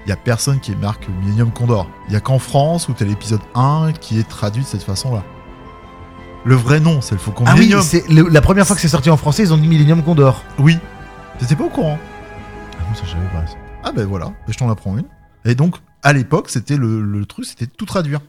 Il 0.06 0.08
y 0.08 0.12
a 0.12 0.16
personne 0.16 0.58
qui 0.60 0.74
marque 0.74 1.06
Millennium 1.22 1.50
Condor. 1.52 1.88
Il 2.08 2.12
y 2.12 2.16
a 2.16 2.20
qu'en 2.20 2.38
France 2.38 2.88
où 2.88 2.92
t'as 2.92 3.04
l'épisode 3.04 3.40
1 3.54 3.92
qui 4.00 4.18
est 4.18 4.28
traduit 4.28 4.62
de 4.62 4.66
cette 4.66 4.82
façon-là. 4.82 5.22
Le 6.44 6.56
vrai 6.56 6.80
nom, 6.80 7.00
c'est 7.00 7.14
le 7.14 7.20
Faucon 7.20 7.44
Ah 7.46 7.52
oui, 7.54 7.60
Millennium. 7.60 7.82
c'est 7.82 8.08
le- 8.08 8.28
la 8.28 8.40
première 8.40 8.66
fois 8.66 8.74
que 8.74 8.82
c'est 8.82 8.88
sorti 8.88 9.10
en 9.10 9.16
français, 9.16 9.44
ils 9.44 9.52
ont 9.54 9.56
dit 9.58 9.68
Millennium 9.68 10.02
Condor. 10.02 10.42
Oui. 10.58 10.76
T'étais 11.38 11.54
pas 11.54 11.64
au 11.64 11.68
courant 11.68 11.98
Ah 12.80 12.82
non, 12.88 12.94
ça 12.96 13.02
je 13.06 13.10
savais 13.12 13.28
pas. 13.28 13.46
ça. 13.46 13.54
Ah 13.84 13.92
ben 13.92 14.06
voilà, 14.06 14.32
je 14.48 14.56
t'en 14.58 14.68
apprends 14.70 14.96
une. 14.98 15.04
Et 15.44 15.54
donc, 15.54 15.76
à 16.02 16.12
l'époque, 16.12 16.50
c'était 16.50 16.76
le, 16.76 17.00
le 17.00 17.26
truc, 17.26 17.44
c'était 17.44 17.66
tout 17.68 17.84
traduire. 17.86 18.20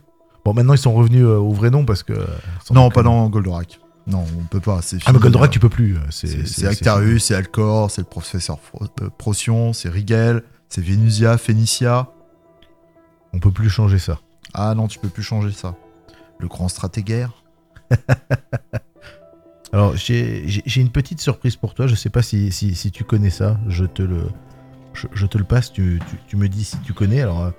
Bon, 0.45 0.53
maintenant 0.53 0.73
ils 0.73 0.79
sont 0.79 0.93
revenus 0.93 1.23
euh, 1.23 1.37
au 1.37 1.53
vrai 1.53 1.69
nom 1.71 1.85
parce 1.85 2.03
que. 2.03 2.13
sans 2.65 2.73
Non, 2.75 2.89
pas 2.91 3.01
dans 3.01 3.27
Goldorak. 3.29 3.79
Non, 4.05 4.25
on 4.37 4.43
peut 4.43 4.59
pas. 4.59 4.79
C'est 4.83 4.97
Ah, 5.05 5.13
mais 5.13 5.19
Goldorak, 5.19 5.49
euh, 5.49 5.53
tu 5.53 5.59
peux 5.59 5.69
plus. 5.69 5.95
euh, 5.95 5.99
C'est 6.11 6.27
C'est 6.27 6.45
c'est- 6.47 6.67
Actarus, 6.67 7.31
Alcor, 7.31 7.89
c'est 7.89 8.01
le 8.01 8.07
professeur 8.07 8.57
euh, 8.81 9.09
Procyon, 9.17 9.73
c'est 9.73 9.89
Rigel, 9.89 10.43
c'est 10.73 10.81
Venusia, 10.81 11.37
Phénicia. 11.37 12.07
On 13.31 13.37
peut 13.37 13.51
plus 13.51 13.69
changer 13.69 13.99
ça. 13.99 14.17
Ah 14.55 14.73
non, 14.73 14.87
tu 14.87 14.97
peux 14.97 15.07
plus 15.07 15.21
changer 15.21 15.51
ça. 15.51 15.75
Le 16.39 16.47
grand 16.47 16.67
stratégaire. 16.67 17.43
Alors, 19.71 19.95
j'ai 19.95 20.47
une 20.75 20.89
petite 20.89 21.21
surprise 21.21 21.57
pour 21.57 21.75
toi. 21.75 21.85
Je 21.85 21.93
sais 21.93 22.09
pas 22.09 22.23
si, 22.23 22.51
si, 22.51 22.73
si 22.73 22.89
tu 22.89 23.03
connais 23.03 23.29
ça. 23.29 23.59
Je 23.67 23.85
te 23.85 24.01
le, 24.01 24.23
je, 24.93 25.05
je 25.13 25.27
te 25.27 25.37
le 25.37 25.43
passe. 25.43 25.71
Tu, 25.71 26.01
tu, 26.09 26.17
tu 26.27 26.37
me 26.37 26.49
dis 26.49 26.63
si 26.63 26.77
tu 26.79 26.93
connais. 26.93 27.21
Alors, 27.21 27.43
euh, 27.43 27.51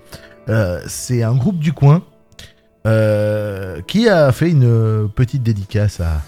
euh, 0.48 0.82
c'est 0.88 1.22
un 1.22 1.36
groupe 1.36 1.60
du 1.60 1.72
coin 1.72 2.02
euh, 2.84 3.80
qui 3.82 4.08
a 4.08 4.32
fait 4.32 4.50
une 4.50 5.08
petite 5.08 5.44
dédicace 5.44 6.00
à, 6.00 6.20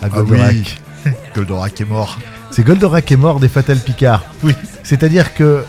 à 0.00 0.08
Goldorak. 0.08 0.54
oui. 1.04 1.12
Goldorak 1.34 1.78
est 1.82 1.84
mort. 1.84 2.16
C'est 2.50 2.64
Goldorak 2.64 3.10
est 3.12 3.16
mort 3.16 3.40
des 3.40 3.48
Fatal 3.48 3.78
Picard. 3.78 4.24
Oui. 4.42 4.54
C'est-à-dire 4.82 5.34
que 5.34 5.64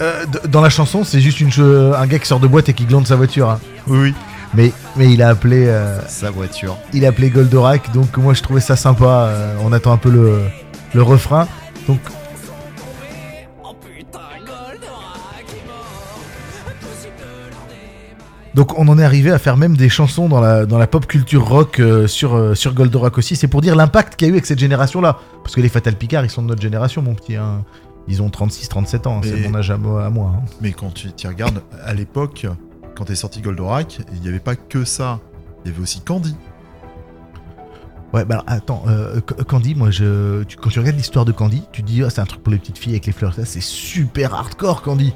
euh, 0.00 0.24
d- 0.26 0.38
dans 0.48 0.60
la 0.60 0.70
chanson, 0.70 1.04
c'est 1.04 1.20
juste 1.20 1.40
une 1.40 1.50
che- 1.50 1.94
un 1.96 2.06
gars 2.06 2.18
qui 2.18 2.26
sort 2.26 2.40
de 2.40 2.46
boîte 2.46 2.68
et 2.68 2.72
qui 2.72 2.84
glande 2.84 3.06
sa 3.06 3.16
voiture. 3.16 3.50
hein. 3.50 3.60
Oui, 3.86 3.98
oui. 3.98 4.14
Mais, 4.54 4.72
mais 4.96 5.12
il 5.12 5.22
a 5.22 5.28
appelé. 5.28 5.66
euh, 5.66 6.00
Sa 6.08 6.30
voiture. 6.30 6.76
il 6.92 7.04
a 7.04 7.08
appelé 7.10 7.30
Goldorak, 7.30 7.92
donc 7.92 8.16
moi 8.16 8.34
je 8.34 8.42
trouvais 8.42 8.60
ça 8.60 8.74
sympa. 8.76 9.04
euh, 9.28 9.54
on 9.64 9.72
attend 9.72 9.92
un 9.92 9.96
peu 9.96 10.10
le, 10.10 10.40
le 10.94 11.02
refrain. 11.02 11.46
Donc 11.86 11.98
Donc 18.54 18.76
on 18.78 18.88
en 18.88 18.98
est 18.98 19.04
arrivé 19.04 19.30
à 19.30 19.38
faire 19.38 19.56
même 19.56 19.76
des 19.76 19.88
chansons 19.88 20.28
dans 20.28 20.40
la, 20.40 20.66
dans 20.66 20.78
la 20.78 20.86
pop 20.88 21.06
culture 21.06 21.46
rock 21.48 21.78
euh, 21.78 22.06
sur, 22.08 22.34
euh, 22.34 22.54
sur 22.54 22.74
Goldorak 22.74 23.16
aussi. 23.18 23.36
C'est 23.36 23.46
pour 23.48 23.60
dire 23.60 23.76
l'impact 23.76 24.16
qu'il 24.16 24.26
y 24.26 24.30
a 24.30 24.32
eu 24.32 24.34
avec 24.34 24.46
cette 24.46 24.58
génération-là. 24.58 25.18
Parce 25.42 25.54
que 25.54 25.60
les 25.60 25.68
Fatal 25.68 25.94
Picard, 25.96 26.24
ils 26.24 26.30
sont 26.30 26.42
de 26.42 26.48
notre 26.48 26.62
génération, 26.62 27.00
mon 27.02 27.14
petit. 27.14 27.36
hein. 27.36 27.64
Ils 28.08 28.22
ont 28.22 28.28
36-37 28.28 29.06
ans, 29.06 29.20
c'est 29.22 29.38
Et- 29.38 29.48
mon 29.48 29.54
âge 29.56 29.70
à 29.70 29.76
moi. 29.76 30.04
à 30.04 30.10
moi, 30.10 30.32
hein. 30.36 30.42
Mais 30.60 30.72
quand 30.72 30.92
tu 30.92 31.26
regardes, 31.28 31.62
à 31.84 31.94
l'époque, 31.94 32.46
quand 32.96 33.08
est 33.10 33.14
sorti 33.14 33.40
Goldorak, 33.40 34.00
il 34.14 34.20
n'y 34.20 34.28
avait 34.28 34.40
pas 34.40 34.56
que 34.56 34.84
ça. 34.84 35.20
Il 35.64 35.70
y 35.70 35.74
avait 35.74 35.82
aussi 35.82 36.00
Candy. 36.00 36.34
Ouais, 38.12 38.24
bah 38.24 38.36
alors, 38.36 38.44
attends, 38.48 38.82
euh, 38.88 39.20
Ca- 39.28 39.44
Candy, 39.44 39.76
moi, 39.76 39.90
je, 39.92 40.42
tu- 40.42 40.56
quand 40.56 40.70
tu 40.70 40.80
regardes 40.80 40.96
l'histoire 40.96 41.24
de 41.24 41.30
Candy, 41.30 41.62
tu 41.70 41.82
te 41.82 41.86
dis, 41.86 42.02
ah, 42.02 42.10
c'est 42.10 42.20
un 42.20 42.24
truc 42.26 42.42
pour 42.42 42.50
les 42.52 42.58
petites 42.58 42.78
filles 42.78 42.94
avec 42.94 43.06
les 43.06 43.12
fleurs. 43.12 43.34
Ça, 43.34 43.44
c'est 43.44 43.62
super 43.62 44.34
hardcore, 44.34 44.82
Candy. 44.82 45.14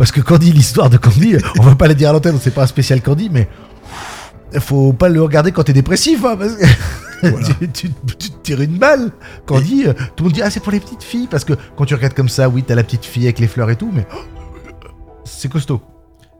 Parce 0.00 0.12
que 0.12 0.22
Candy, 0.22 0.50
l'histoire 0.50 0.88
de 0.88 0.96
Candy, 0.96 1.36
on 1.58 1.62
va 1.62 1.74
pas 1.74 1.86
la 1.86 1.92
dire 1.92 2.08
à 2.08 2.12
l'antenne, 2.14 2.38
c'est 2.40 2.54
pas 2.54 2.62
un 2.62 2.66
spécial 2.66 3.02
Candy, 3.02 3.28
mais 3.30 3.50
faut 4.58 4.94
pas 4.94 5.10
le 5.10 5.20
regarder 5.22 5.52
quand 5.52 5.62
t'es 5.64 5.74
dépressif, 5.74 6.24
hein, 6.24 6.36
parce 6.38 6.54
que 6.56 6.64
Voilà. 7.22 7.46
tu, 7.60 7.68
tu- 7.68 7.90
tu 8.18 8.30
te 8.30 8.36
tires 8.42 8.62
une 8.62 8.78
balle. 8.78 9.12
Candy, 9.44 9.84
euh, 9.86 9.92
tout 10.16 10.24
le 10.24 10.30
monde 10.30 10.32
dit, 10.32 10.40
ah, 10.42 10.48
c'est 10.48 10.60
pour 10.60 10.72
les 10.72 10.80
petites 10.80 11.02
filles, 11.02 11.26
parce 11.30 11.44
que 11.44 11.52
quand 11.76 11.84
tu 11.84 11.94
regardes 11.94 12.14
comme 12.14 12.30
ça, 12.30 12.48
oui, 12.48 12.64
t'as 12.66 12.74
la 12.74 12.82
petite 12.82 13.04
fille 13.04 13.24
avec 13.24 13.38
les 13.40 13.46
fleurs 13.46 13.68
et 13.68 13.76
tout, 13.76 13.90
mais 13.92 14.06
c'est 15.24 15.50
costaud. 15.50 15.82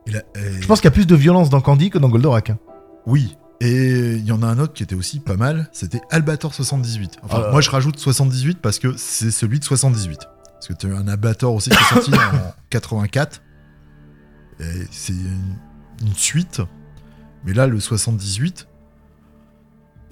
Euh, 0.09 0.21
Je 0.59 0.67
pense 0.67 0.81
qu'il 0.81 0.87
y 0.87 0.93
a 0.93 0.95
plus 0.95 1.07
de 1.07 1.15
violence 1.15 1.51
dans 1.51 1.61
Candy 1.61 1.91
que 1.91 1.99
dans 1.99 2.09
Goldorak. 2.09 2.49
hein. 2.49 2.59
Oui. 3.07 3.37
Et 3.61 4.15
il 4.15 4.25
y 4.25 4.33
en 4.33 4.43
a 4.43 4.47
un 4.47 4.59
autre 4.59 4.73
qui 4.73 4.83
était 4.85 4.95
aussi 4.95 5.21
pas 5.21 5.37
mal, 5.37 5.69
c'était 5.73 6.01
Albator 6.11 6.55
78. 6.55 7.19
Enfin, 7.23 7.43
Ah. 7.47 7.51
moi 7.53 7.61
je 7.61 7.69
rajoute 7.69 7.99
78 7.99 8.59
parce 8.63 8.79
que 8.79 8.95
c'est 8.97 9.31
celui 9.31 9.59
de 9.61 9.65
78. 9.65 10.19
Parce 10.55 10.67
que 10.69 10.73
tu 10.73 10.91
as 10.91 10.97
un 10.97 11.07
Albator 11.09 11.55
aussi 11.55 11.69
qui 11.69 11.77
est 11.77 11.89
sorti 11.95 12.11
en 12.15 12.55
84. 12.71 13.43
C'est 14.91 15.13
une, 15.13 15.57
une 16.07 16.15
suite. 16.15 16.61
Mais 17.45 17.53
là, 17.55 17.67
le 17.67 17.81
78, 17.81 18.67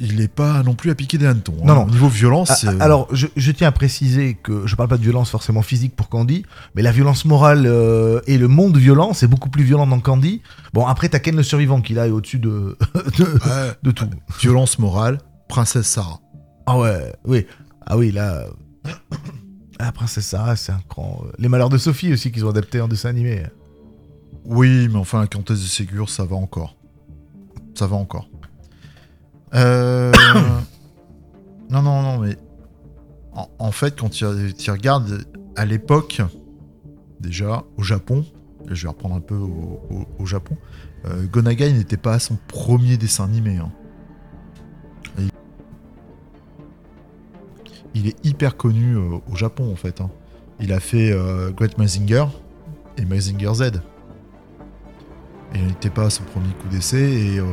il 0.00 0.16
n'est 0.16 0.28
pas 0.28 0.62
non 0.62 0.74
plus 0.74 0.90
à 0.90 0.94
piquer 0.94 1.18
des 1.18 1.26
hannetons. 1.26 1.56
hein. 1.60 1.64
Non, 1.66 1.74
non. 1.74 1.82
Au 1.86 1.90
niveau 1.90 2.08
violence, 2.08 2.64
Ah, 2.66 2.70
ah, 2.78 2.84
Alors, 2.84 3.08
je, 3.14 3.26
je 3.36 3.50
tiens 3.52 3.68
à 3.68 3.72
préciser 3.72 4.34
que 4.34 4.66
je 4.66 4.76
parle 4.76 4.88
pas 4.88 4.96
de 4.96 5.02
violence 5.02 5.28
forcément 5.30 5.62
physique 5.62 5.96
pour 5.96 6.08
Candy, 6.08 6.44
mais 6.76 6.82
la 6.82 6.92
violence 6.92 7.24
morale 7.24 7.64
euh, 7.66 8.20
et 8.28 8.38
le 8.38 8.46
monde 8.48 8.76
violent, 8.76 9.12
c'est 9.12 9.26
beaucoup 9.26 9.50
plus 9.50 9.64
violent 9.64 9.86
dans 9.88 9.98
Candy. 10.00 10.40
Bon, 10.72 10.86
après, 10.86 11.08
t'as 11.08 11.18
Ken 11.18 11.34
le 11.36 11.42
survivant 11.42 11.80
qui 11.80 11.94
là 11.94 12.06
est 12.06 12.10
au-dessus 12.10 12.38
de, 12.38 12.78
de, 13.18 13.24
Ouais, 13.24 13.72
de 13.82 13.90
tout. 13.90 14.08
violence 14.40 14.78
morale, 14.78 15.18
Princesse 15.48 15.88
Sarah. 15.88 16.20
Ah 16.66 16.78
ouais, 16.78 17.12
oui. 17.24 17.46
Ah 17.86 17.96
oui, 17.98 18.12
là. 18.12 18.44
euh, 18.86 18.90
Ah, 19.80 19.92
Princesse 19.92 20.26
Sarah, 20.26 20.56
c'est 20.56 20.72
un 20.72 20.80
cran. 20.88 21.22
euh, 21.24 21.30
Les 21.38 21.48
malheurs 21.48 21.68
de 21.68 21.78
Sophie 21.78 22.12
aussi 22.12 22.32
qu'ils 22.32 22.44
ont 22.44 22.50
adapté 22.50 22.80
en 22.80 22.88
dessin 22.88 23.08
animé. 23.10 23.44
Oui, 24.48 24.88
mais 24.88 24.96
enfin, 24.96 25.20
la 25.20 25.26
Comtesse 25.26 25.60
de 25.60 25.66
Ségur, 25.66 26.08
ça 26.08 26.24
va 26.24 26.36
encore. 26.36 26.74
Ça 27.74 27.86
va 27.86 27.96
encore. 27.96 28.30
Euh... 29.54 30.10
non, 31.70 31.82
non, 31.82 32.02
non, 32.02 32.18
mais... 32.18 32.36
En, 33.58 33.70
fait, 33.70 34.00
quand 34.00 34.08
tu, 34.08 34.24
regardes, 34.24 35.24
à 35.54 35.64
l'époque, 35.64 36.22
déjà, 37.20 37.62
au 37.76 37.82
Japon, 37.82 38.24
je 38.68 38.82
vais 38.82 38.88
reprendre 38.88 39.14
un 39.14 39.20
peu 39.20 39.36
au, 39.36 40.26
Japon, 40.26 40.56
euh, 41.04 41.24
Gonagai 41.26 41.72
n'était 41.72 41.98
pas 41.98 42.18
son 42.18 42.36
premier 42.48 42.96
dessin 42.96 43.24
animé. 43.24 43.58
hein. 43.58 43.70
Il 47.94 48.08
est 48.08 48.16
hyper 48.24 48.56
connu 48.56 48.96
euh, 48.96 49.18
au 49.30 49.36
Japon, 49.36 49.70
en 49.70 49.76
fait. 49.76 50.00
hein. 50.00 50.10
Il 50.58 50.72
a 50.72 50.80
fait 50.80 51.12
euh, 51.12 51.50
Great 51.50 51.78
Mazinger 51.78 52.24
et 52.96 53.04
Mazinger 53.04 53.54
Z. 53.54 53.72
Il 55.58 55.66
n'était 55.66 55.90
pas 55.90 56.04
à 56.04 56.10
son 56.10 56.22
premier 56.24 56.52
coup 56.54 56.68
d'essai. 56.68 57.02
Et 57.02 57.38
euh, 57.40 57.44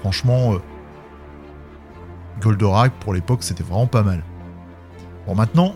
franchement, 0.00 0.54
euh, 0.54 0.58
Goldorak, 2.40 2.92
pour 3.00 3.14
l'époque, 3.14 3.42
c'était 3.42 3.62
vraiment 3.62 3.86
pas 3.86 4.02
mal. 4.02 4.22
Bon, 5.26 5.34
maintenant, 5.34 5.74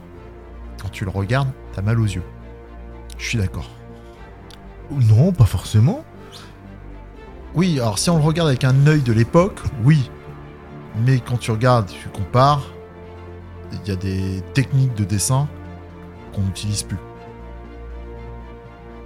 quand 0.83 0.91
tu 0.91 1.05
le 1.05 1.11
regardes, 1.11 1.49
t'as 1.73 1.83
mal 1.83 1.99
aux 1.99 2.05
yeux. 2.05 2.23
Je 3.17 3.27
suis 3.27 3.39
d'accord. 3.39 3.71
Non, 4.91 5.33
pas 5.33 5.47
forcément. 5.47 6.05
Oui, 7.55 7.81
alors 7.81 7.99
si 7.99 8.11
on 8.11 8.19
le 8.19 8.23
regarde 8.23 8.49
avec 8.49 8.65
un 8.65 8.87
œil 8.87 9.01
de 9.01 9.13
l'époque, 9.13 9.59
oui. 9.85 10.11
Mais 11.07 11.21
quand 11.21 11.39
tu 11.39 11.51
regardes, 11.51 11.87
tu 11.87 12.09
compares, 12.09 12.67
il 13.73 13.89
y 13.89 13.93
a 13.93 13.97
des 13.97 14.43
techniques 14.53 14.95
de 14.95 15.05
dessin 15.05 15.49
qu'on 16.35 16.43
n'utilise 16.43 16.83
plus. 16.83 16.99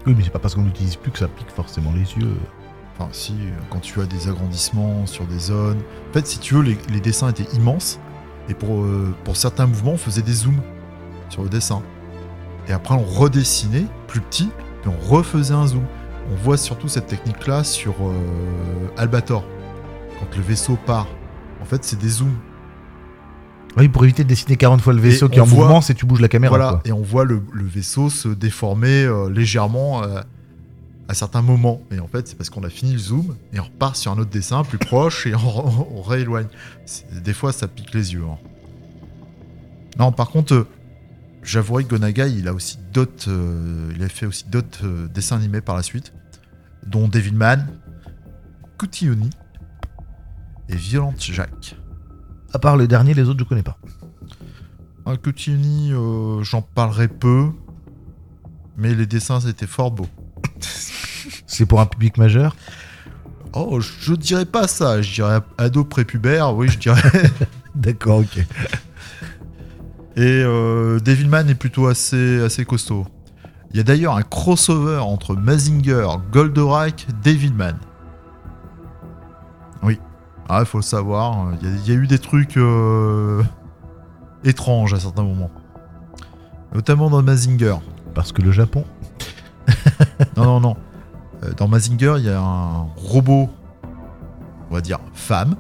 Oui, 0.07 0.15
mais 0.17 0.25
c'est 0.25 0.31
pas 0.31 0.41
parce 0.41 0.55
qu'on 0.57 0.63
n'utilise 0.63 0.97
plus 0.97 1.13
que 1.13 1.19
ça 1.19 1.29
pique 1.29 1.51
forcément 1.51 1.93
les 1.93 2.13
yeux. 2.15 2.37
Enfin, 2.99 3.09
si, 3.13 3.33
euh, 3.33 3.51
quand 3.71 3.81
tu 3.81 4.01
as 4.01 4.07
des 4.07 4.29
agrandissements 4.29 5.07
sur 5.07 5.25
des 5.27 5.39
zones. 5.39 5.79
En 6.11 6.13
fait, 6.13 6.27
si 6.27 6.39
tu 6.39 6.55
veux, 6.55 6.63
les, 6.63 6.77
les 6.93 7.01
dessins 7.01 7.29
étaient 7.31 7.51
immenses. 7.57 7.99
Et 8.49 8.55
pour, 8.55 8.83
euh, 8.83 9.15
pour 9.25 9.37
certains 9.37 9.67
mouvements, 9.67 9.93
on 9.93 9.97
faisait 9.99 10.23
des 10.23 10.33
zooms 10.33 10.61
sur 11.31 11.43
le 11.43 11.49
dessin. 11.49 11.83
Et 12.69 12.73
après, 12.73 12.95
on 12.95 13.03
redessinait 13.05 13.87
plus 14.09 14.21
petit, 14.21 14.51
et 14.85 14.89
on 14.89 14.97
refaisait 15.11 15.55
un 15.55 15.67
zoom. 15.67 15.85
On 16.31 16.35
voit 16.37 16.57
surtout 16.57 16.89
cette 16.89 17.07
technique-là 17.07 17.65
sur 17.65 17.95
euh, 18.03 18.13
Albator. 18.97 19.45
Quand 20.21 20.37
le 20.37 20.43
vaisseau 20.43 20.77
part. 20.87 21.07
En 21.61 21.65
fait, 21.65 21.85
c'est 21.85 21.99
des 21.99 22.09
zooms. 22.09 22.37
Oui, 23.77 23.89
pour 23.89 24.05
éviter 24.05 24.23
de 24.23 24.29
dessiner 24.29 24.57
40 24.57 24.83
fois 24.83 24.93
le 24.93 25.01
vaisseau 25.01 25.27
Et 25.29 25.31
qui 25.31 25.39
est 25.39 25.41
en 25.41 25.45
voit- 25.47 25.65
mouvement, 25.65 25.81
c'est 25.81 25.95
tu 25.95 26.05
bouges 26.05 26.21
la 26.21 26.29
caméra. 26.29 26.51
voilà, 26.57 26.71
quoi. 26.73 26.81
et 26.85 26.93
on 26.93 27.01
voit 27.03 27.25
le, 27.25 27.43
le 27.53 27.65
vaisseau 27.65 28.11
se 28.11 28.29
déformer 28.29 29.05
euh, 29.05 29.31
légèrement 29.31 30.03
à 31.09 31.15
certains 31.15 31.43
moments. 31.43 31.83
Et 31.91 31.99
en 32.01 32.09
fait, 32.09 32.29
c'est 32.29 32.37
parce 32.37 32.51
qu'on 32.51 32.65
a 32.65 32.71
fini 32.71 32.93
le 32.93 32.99
zoom 32.99 33.37
et 33.53 33.61
on 33.61 33.65
repart 33.65 33.97
sur 33.97 34.13
un 34.13 34.19
autre 34.19 34.31
dessin 34.31 34.65
plus 34.65 34.79
proche 34.79 35.27
et 35.27 35.35
on, 35.35 35.99
on 35.99 36.03
rééloigne. 36.03 36.49
Des 37.25 37.33
fois, 37.33 37.53
ça 37.53 37.69
pique 37.69 37.93
les 37.95 38.15
yeux. 38.15 38.25
hein. 38.25 38.39
Non, 39.99 40.13
par 40.13 40.31
contre, 40.31 40.55
euh, 40.55 40.69
j'avouerai 41.43 41.85
que 41.85 41.91
Gonagai, 41.91 42.33
il 42.33 42.49
a 42.49 42.55
aussi 42.55 42.79
d'autres, 42.93 43.27
euh, 43.29 43.93
il 43.95 44.03
a 44.03 44.09
fait 44.09 44.27
aussi 44.27 44.45
d'autres 44.49 44.87
euh, 44.87 45.09
dessins 45.09 45.37
animés 45.37 45.61
par 45.61 45.77
la 45.77 45.83
suite, 45.83 46.13
dont 46.87 47.09
Devilman, 47.09 47.67
Cutioni 48.79 49.31
et 50.69 50.77
Violent 50.77 51.15
Jack. 51.19 51.77
À 52.55 52.59
part 52.59 52.77
le 52.77 52.87
dernier, 52.87 53.13
les 53.13 53.29
autres, 53.29 53.41
je 53.41 53.45
connais 53.45 53.63
pas. 53.63 53.79
Un 55.05 55.17
Cutioni, 55.17 55.93
euh, 55.93 56.43
j'en 56.43 56.63
parlerai 56.63 57.09
peu, 57.09 57.51
mais 58.77 58.95
les 58.95 59.07
dessins 59.07 59.41
étaient 59.41 59.67
fort 59.67 59.91
beaux. 59.91 60.09
C'est 61.47 61.67
pour 61.67 61.81
un 61.81 61.87
public 61.87 62.19
majeur. 62.19 62.57
Oh, 63.55 63.81
je 63.81 64.15
dirais 64.15 64.47
pas 64.47 64.67
ça, 64.67 65.03
je 65.03 65.13
dirais 65.13 65.41
ado 65.59 65.85
prépubère, 65.85 66.55
oui, 66.55 66.69
je 66.69 66.79
dirais. 66.79 67.03
D'accord, 67.75 68.19
ok. 68.21 68.39
Et 70.17 70.21
euh, 70.21 71.01
Devilman 71.01 71.49
est 71.49 71.55
plutôt 71.55 71.87
assez, 71.87 72.41
assez 72.43 72.65
costaud. 72.65 73.07
Il 73.71 73.77
y 73.77 73.81
a 73.81 73.83
d'ailleurs 73.83 74.17
un 74.17 74.23
crossover 74.23 74.99
entre 74.99 75.35
Mazinger, 75.35 76.07
Goldorak, 76.31 77.07
Devilman. 77.25 77.75
Oui, 79.83 79.99
ah, 80.49 80.59
il 80.61 80.67
faut 80.67 80.79
le 80.79 80.83
savoir, 80.83 81.49
il 81.63 81.69
y, 81.69 81.71
a- 81.73 81.77
il 81.77 81.89
y 81.89 81.91
a 81.93 81.95
eu 81.95 82.07
des 82.07 82.19
trucs 82.19 82.57
euh, 82.57 83.43
étranges 84.45 84.93
à 84.95 85.01
certains 85.01 85.23
moments. 85.25 85.51
Notamment 86.75 87.11
dans 87.11 87.23
Mazinger. 87.23 87.77
Parce 88.15 88.33
que 88.33 88.43
le 88.43 88.53
Japon. 88.53 88.85
Non, 90.37 90.45
non, 90.45 90.61
non. 90.61 90.77
Euh, 91.45 91.53
Dans 91.57 91.69
Mazinger, 91.69 92.15
il 92.19 92.25
y 92.25 92.31
a 92.31 92.41
un 92.41 92.87
robot, 92.97 93.49
on 94.71 94.75
va 94.75 94.81
dire 94.81 94.99
femme, 95.13 95.55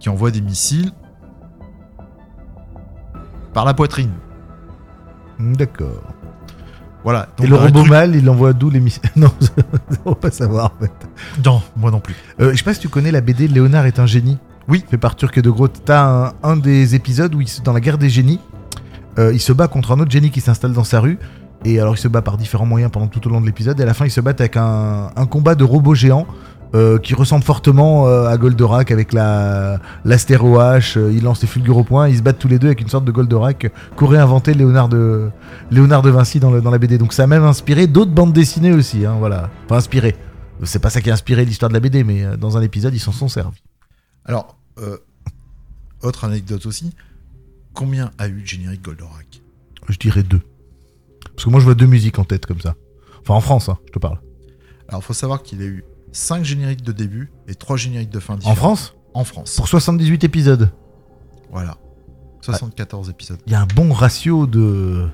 qui 0.00 0.08
envoie 0.08 0.30
des 0.30 0.40
missiles 0.40 0.92
par 3.54 3.64
la 3.64 3.74
poitrine. 3.74 4.12
Hmm, 5.38 5.54
D'accord. 5.54 6.02
Voilà. 7.04 7.28
Et 7.42 7.46
le 7.46 7.54
robot 7.56 7.84
mâle, 7.84 8.16
il 8.16 8.28
envoie 8.28 8.52
d'où 8.52 8.70
les 8.70 8.80
missiles? 8.80 9.02
Non, 9.16 9.30
on 10.04 10.10
va 10.10 10.16
pas 10.16 10.30
savoir 10.30 10.72
en 10.76 10.80
fait. 10.84 10.92
Non, 11.44 11.62
moi 11.76 11.90
non 11.90 12.00
plus. 12.00 12.14
Euh, 12.40 12.52
je 12.52 12.56
sais 12.58 12.64
pas 12.64 12.74
si 12.74 12.80
tu 12.80 12.88
connais 12.88 13.10
la 13.12 13.20
BD 13.20 13.48
Léonard 13.48 13.86
est 13.86 13.98
un 13.98 14.06
génie. 14.06 14.38
Oui. 14.68 14.84
Fait 14.90 14.98
par 14.98 15.16
Turc 15.16 15.36
et 15.38 15.42
de 15.42 15.48
Groot. 15.50 15.72
T'as 15.84 16.26
un, 16.28 16.32
un 16.42 16.56
des 16.56 16.94
épisodes 16.94 17.34
où 17.34 17.40
il 17.40 17.48
dans 17.64 17.72
la 17.72 17.80
guerre 17.80 17.98
des 17.98 18.10
génies, 18.10 18.40
euh, 19.18 19.32
il 19.32 19.40
se 19.40 19.52
bat 19.52 19.68
contre 19.68 19.92
un 19.92 20.00
autre 20.00 20.10
génie 20.10 20.30
qui 20.30 20.40
s'installe 20.40 20.72
dans 20.72 20.84
sa 20.84 21.00
rue. 21.00 21.18
Et 21.64 21.80
alors 21.80 21.94
il 21.94 21.98
se 21.98 22.08
bat 22.08 22.22
par 22.22 22.36
différents 22.36 22.66
moyens 22.66 22.90
pendant 22.92 23.08
tout 23.08 23.26
au 23.26 23.30
long 23.30 23.40
de 23.40 23.46
l'épisode. 23.46 23.78
Et 23.80 23.82
à 23.82 23.86
la 23.86 23.94
fin, 23.94 24.04
il 24.04 24.10
se 24.10 24.20
bat 24.20 24.30
avec 24.30 24.56
un, 24.56 25.10
un 25.16 25.26
combat 25.26 25.54
de 25.54 25.64
robots 25.64 25.94
géants. 25.94 26.26
euh, 26.74 26.98
qui 26.98 27.14
ressemble 27.14 27.42
fortement 27.44 28.08
euh, 28.08 28.26
à 28.28 28.36
Goldorak 28.36 28.90
avec 28.90 29.14
la 29.14 29.80
l'astéro 30.04 30.58
H, 30.58 30.98
euh, 30.98 31.10
il 31.10 31.22
lance 31.22 31.40
les 31.40 31.48
fulgures 31.48 31.78
au 31.78 31.82
point, 31.82 32.10
ils 32.10 32.18
se 32.18 32.22
battent 32.22 32.38
tous 32.38 32.46
les 32.48 32.58
deux 32.58 32.66
avec 32.66 32.82
une 32.82 32.88
sorte 32.90 33.06
de 33.06 33.10
Goldorak 33.10 33.72
qu'aurait 33.96 34.18
inventé 34.18 34.52
Léonard 34.52 34.90
de, 34.90 35.30
Léonard 35.70 36.02
de 36.02 36.10
Vinci 36.10 36.40
dans, 36.40 36.50
le- 36.50 36.60
dans 36.60 36.70
la 36.70 36.76
BD. 36.76 36.98
Donc 36.98 37.14
ça 37.14 37.22
a 37.22 37.26
même 37.26 37.42
inspiré 37.44 37.86
d'autres 37.86 38.10
bandes 38.12 38.34
dessinées 38.34 38.72
aussi, 38.74 39.06
hein, 39.06 39.16
voilà. 39.18 39.48
Enfin 39.64 39.76
inspiré. 39.76 40.14
C'est 40.62 40.78
pas 40.78 40.90
ça 40.90 41.00
qui 41.00 41.08
a 41.10 41.14
inspiré 41.14 41.46
l'histoire 41.46 41.70
de 41.70 41.74
la 41.74 41.80
BD, 41.80 42.04
mais 42.04 42.22
euh, 42.22 42.36
dans 42.36 42.58
un 42.58 42.60
épisode, 42.60 42.94
ils 42.94 43.00
s'en 43.00 43.12
sont 43.12 43.28
servis. 43.28 43.62
Alors, 44.26 44.58
autre 46.02 46.24
anecdote 46.24 46.66
aussi. 46.66 46.92
Combien 47.72 48.10
a 48.18 48.28
eu 48.28 48.32
le 48.40 48.44
générique 48.46 48.82
Goldorak? 48.82 49.40
Je 49.88 49.96
dirais 49.96 50.22
deux. 50.22 50.42
Parce 51.38 51.44
que 51.44 51.50
moi, 51.50 51.60
je 51.60 51.66
vois 51.66 51.76
deux 51.76 51.86
musiques 51.86 52.18
en 52.18 52.24
tête 52.24 52.46
comme 52.46 52.60
ça. 52.60 52.74
Enfin, 53.20 53.34
en 53.34 53.40
France, 53.40 53.68
hein, 53.68 53.78
je 53.86 53.92
te 53.92 54.00
parle. 54.00 54.18
Alors, 54.88 55.04
faut 55.04 55.12
savoir 55.14 55.44
qu'il 55.44 55.62
a 55.62 55.66
eu 55.66 55.84
5 56.10 56.44
génériques 56.44 56.82
de 56.82 56.90
début 56.90 57.30
et 57.46 57.54
3 57.54 57.76
génériques 57.76 58.10
de 58.10 58.18
fin 58.18 58.36
En. 58.44 58.56
France 58.56 58.96
En 59.14 59.22
France. 59.22 59.54
Pour 59.54 59.68
78 59.68 60.24
épisodes. 60.24 60.68
Voilà. 61.52 61.76
74 62.40 63.08
épisodes. 63.10 63.38
Il 63.46 63.52
y 63.52 63.54
a 63.54 63.60
un 63.60 63.66
bon 63.66 63.92
ratio 63.92 64.48
de. 64.48 65.06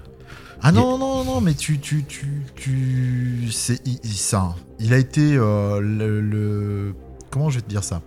Ah 0.63 0.73
non, 0.73 0.97
non, 0.97 1.25
non, 1.25 1.43
mais 1.43 1.53
tu. 1.53 1.79
tu, 1.79 2.05
tu, 2.05 2.41
tu 2.57 3.51
c'est 3.53 3.83
ça. 4.07 4.55
Il 4.81 4.95
a 4.95 4.97
été 4.97 5.35
euh, 5.37 5.79
le, 5.79 6.23
le- 6.23 6.95
Comment 7.31 7.51
je 7.51 7.57
vais 7.57 7.63
te 7.63 7.69
dire 7.69 7.85
ça? 7.85 8.01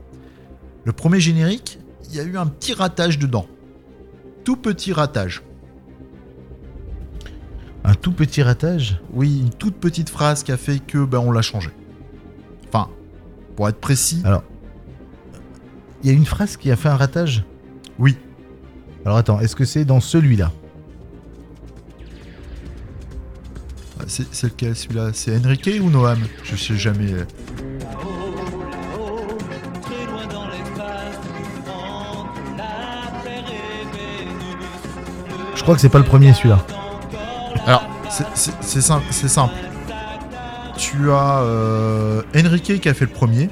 Le 0.86 0.92
premier 0.92 1.20
générique, 1.20 1.78
il 2.10 2.16
y 2.16 2.20
a 2.20 2.24
eu 2.24 2.36
un 2.36 2.48
petit 2.48 2.74
ratage 2.74 3.20
dedans. 3.20 3.46
Tout 4.44 4.56
petit 4.58 4.92
ratage. 4.92 5.44
Un 7.88 7.94
tout 7.94 8.12
petit 8.12 8.44
ratage. 8.44 9.00
Oui, 9.14 9.40
une 9.40 9.50
toute 9.50 9.78
petite 9.78 10.10
phrase 10.10 10.44
qui 10.44 10.52
a 10.52 10.58
fait 10.58 10.80
que 10.80 11.06
ben, 11.06 11.20
on 11.20 11.32
l'a 11.32 11.42
changé. 11.42 11.70
Enfin, 12.68 12.90
pour 13.56 13.70
être 13.70 13.80
précis, 13.80 14.22
Alors, 14.26 14.44
il 16.04 16.12
y 16.12 16.14
a 16.14 16.14
une 16.14 16.26
phrase 16.26 16.58
qui 16.58 16.70
a 16.70 16.76
fait 16.76 16.90
un 16.90 16.98
ratage? 16.98 17.46
Oui. 17.98 18.18
Alors 19.06 19.18
attends, 19.18 19.40
est-ce 19.40 19.56
que 19.56 19.64
c'est 19.64 19.86
dans 19.86 20.02
celui-là? 20.02 20.52
C'est 24.06 24.28
c'est 24.34 24.48
lequel 24.48 24.76
celui-là? 24.76 25.12
C'est 25.14 25.38
Enrique 25.38 25.80
ou 25.82 25.90
Noam? 25.90 26.20
Je 26.44 26.58
sais 26.58 26.76
jamais. 26.76 27.08
Je 35.56 35.62
crois 35.64 35.76
que 35.76 35.82
c'est 35.82 35.90
pas 35.90 36.00
le 36.00 36.06
premier 36.06 36.34
celui-là. 36.34 36.66
C'est- 38.10 39.28
simple. 39.28 39.54
Tu 40.78 41.12
as 41.12 41.40
euh, 41.42 42.22
Enrique 42.36 42.80
qui 42.80 42.90
a 42.90 42.94
fait 42.94 43.06
le 43.06 43.12
premier, 43.12 43.50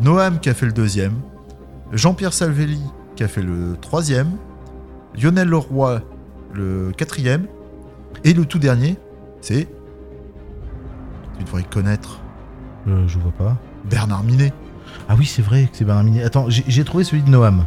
Noam 0.00 0.40
qui 0.40 0.48
a 0.50 0.54
fait 0.54 0.66
le 0.66 0.72
deuxième, 0.72 1.14
Jean-Pierre 1.92 2.32
Salvelli 2.32 2.80
qui 3.16 3.22
a 3.24 3.28
fait 3.28 3.42
le 3.42 3.76
troisième, 3.80 4.32
Lionel 5.20 5.48
Leroy 5.48 6.00
le 6.52 6.90
quatrième, 6.96 7.46
et 8.24 8.32
le 8.34 8.44
tout 8.44 8.58
dernier, 8.58 8.96
c'est. 9.40 9.68
Tu 11.38 11.44
devrais 11.44 11.62
connaître 11.62 12.18
Euh, 12.88 13.06
je 13.06 13.18
vois 13.18 13.32
pas. 13.32 13.56
Bernard 13.88 14.24
Minet. 14.24 14.52
Ah 15.08 15.14
oui, 15.16 15.24
c'est 15.26 15.42
vrai 15.42 15.64
que 15.70 15.76
c'est 15.76 15.84
Bernard 15.84 16.04
Minet. 16.04 16.22
Attends, 16.24 16.46
j'ai 16.48 16.84
trouvé 16.84 17.04
celui 17.04 17.22
de 17.22 17.30
Noam. 17.30 17.64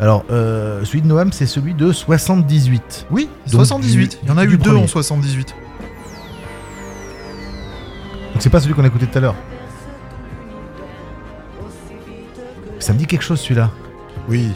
Alors, 0.00 0.24
euh, 0.30 0.84
celui 0.84 1.02
de 1.02 1.06
Noam, 1.08 1.32
c'est 1.32 1.46
celui 1.46 1.74
de 1.74 1.90
78. 1.92 3.06
Oui, 3.10 3.28
Donc, 3.46 3.48
78. 3.66 4.10
du- 4.10 4.16
Il 4.22 4.28
y 4.28 4.32
en 4.32 4.38
a 4.38 4.44
eu 4.44 4.48
deux 4.50 4.58
premier. 4.58 4.82
en 4.82 4.86
78. 4.86 5.54
Donc 8.32 8.42
c'est 8.42 8.50
pas 8.50 8.60
celui 8.60 8.74
qu'on 8.74 8.84
a 8.84 8.86
écouté 8.86 9.06
tout 9.06 9.18
à 9.18 9.20
l'heure. 9.20 9.34
Ça 12.78 12.92
me 12.92 12.98
dit 12.98 13.06
quelque 13.06 13.22
chose 13.24 13.40
celui-là. 13.40 13.70
Oui. 14.28 14.50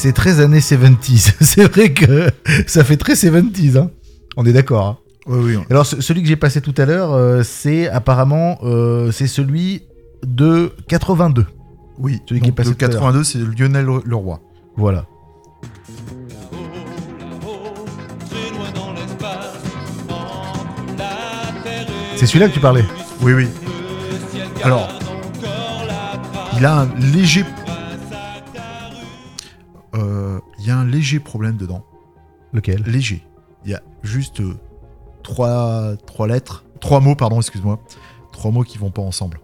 C'est 0.00 0.12
très 0.12 0.38
années 0.38 0.60
70s. 0.60 1.32
c'est 1.40 1.64
vrai 1.74 1.92
que 1.92 2.28
ça 2.68 2.84
fait 2.84 2.96
très 2.96 3.14
70s. 3.14 3.76
Hein. 3.78 3.90
On 4.36 4.46
est 4.46 4.52
d'accord. 4.52 4.86
hein. 4.86 4.98
Oui, 5.26 5.56
oui. 5.56 5.62
Alors 5.70 5.84
ce- 5.86 6.00
celui 6.00 6.22
que 6.22 6.28
j'ai 6.28 6.36
passé 6.36 6.60
tout 6.60 6.74
à 6.78 6.84
l'heure, 6.84 7.12
euh, 7.12 7.42
c'est 7.42 7.88
apparemment 7.88 8.58
euh, 8.62 9.10
c'est 9.10 9.26
celui 9.26 9.82
de 10.24 10.72
82. 10.86 11.46
Oui, 11.98 12.20
Celui 12.28 12.40
qui 12.40 12.50
est 12.50 12.52
passé 12.52 12.70
le 12.70 12.76
tout 12.76 12.84
à 12.84 12.88
l'heure. 12.88 13.00
82, 13.00 13.24
c'est 13.24 13.38
Lionel 13.38 13.86
Leroy. 14.04 14.38
Voilà. 14.76 15.04
C'est 22.16 22.26
celui-là 22.26 22.48
que 22.48 22.54
tu 22.54 22.60
parlais? 22.60 22.84
Oui, 23.22 23.32
oui. 23.32 23.48
Alors, 24.64 24.88
il 26.56 26.66
a 26.66 26.80
un 26.80 26.88
léger. 27.12 27.44
Y 30.68 30.70
a 30.70 30.78
un 30.78 30.84
léger 30.84 31.20
problème 31.20 31.56
dedans. 31.56 31.84
Lequel? 32.52 32.82
Léger. 32.82 33.24
Il 33.64 33.70
y 33.70 33.74
a 33.74 33.82
juste 34.02 34.40
euh, 34.40 34.54
trois, 35.22 35.96
trois 36.06 36.26
lettres. 36.26 36.64
Trois 36.80 37.00
mots, 37.00 37.14
pardon, 37.14 37.38
excuse-moi. 37.38 37.78
Trois 38.32 38.50
mots 38.50 38.62
qui 38.62 38.78
vont 38.78 38.90
pas 38.90 39.02
ensemble. 39.02 39.40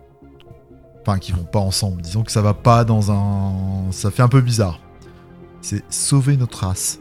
Enfin, 1.00 1.18
qui 1.18 1.32
vont 1.32 1.44
pas 1.44 1.58
ensemble. 1.58 2.00
Disons 2.02 2.22
que 2.22 2.32
ça 2.32 2.42
va 2.42 2.54
pas 2.54 2.84
dans 2.84 3.10
un. 3.10 3.90
Ça 3.90 4.10
fait 4.10 4.22
un 4.22 4.28
peu 4.28 4.40
bizarre. 4.40 4.80
C'est 5.60 5.82
sauver 5.92 6.36
notre 6.36 6.66
race. 6.66 7.00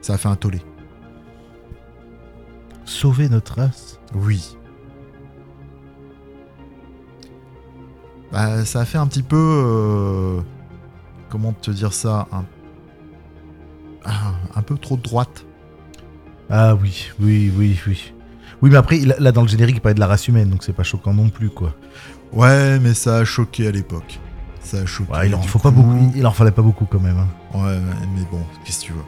Ça 0.00 0.14
a 0.14 0.18
fait 0.18 0.28
un 0.28 0.36
tollé. 0.36 0.62
Sauver 2.84 3.28
notre 3.28 3.56
race? 3.56 4.00
Oui. 4.14 4.56
Bah, 8.32 8.64
ça 8.64 8.80
a 8.80 8.84
fait 8.84 8.98
un 8.98 9.06
petit 9.06 9.22
peu. 9.22 9.36
euh, 9.36 10.40
comment 11.28 11.52
te 11.52 11.70
dire 11.70 11.92
ça 11.92 12.26
un, 14.04 14.62
peu 14.62 14.76
trop 14.76 14.96
de 14.96 15.02
droite. 15.02 15.44
Ah 16.50 16.74
oui, 16.74 17.10
oui, 17.20 17.52
oui, 17.56 17.78
oui. 17.86 18.12
Oui, 18.62 18.70
mais 18.70 18.76
après, 18.76 18.98
là, 18.98 19.32
dans 19.32 19.42
le 19.42 19.48
générique, 19.48 19.76
il 19.76 19.80
parlait 19.80 19.94
de 19.94 20.00
la 20.00 20.06
race 20.06 20.26
humaine, 20.28 20.50
donc 20.50 20.64
c'est 20.64 20.72
pas 20.72 20.82
choquant 20.82 21.14
non 21.14 21.28
plus, 21.28 21.50
quoi. 21.50 21.74
Ouais, 22.32 22.78
mais 22.80 22.94
ça 22.94 23.18
a 23.18 23.24
choqué 23.24 23.68
à 23.68 23.70
l'époque. 23.70 24.18
Ça 24.60 24.78
a 24.78 24.86
choqué. 24.86 25.12
Ouais, 25.12 25.28
il 25.28 25.34
en 25.34 25.42
faut 25.42 25.58
pas 25.58 25.70
coup, 25.70 25.82
beaucoup. 25.82 26.12
Il 26.14 26.26
en 26.26 26.32
fallait 26.32 26.50
pas 26.50 26.62
beaucoup 26.62 26.86
quand 26.86 27.00
même. 27.00 27.18
hein. 27.18 27.28
Ouais, 27.54 27.78
mais 28.14 28.24
bon, 28.30 28.40
qu'est-ce 28.64 28.80
que 28.80 28.86
tu 28.86 28.92
veux. 28.92 29.04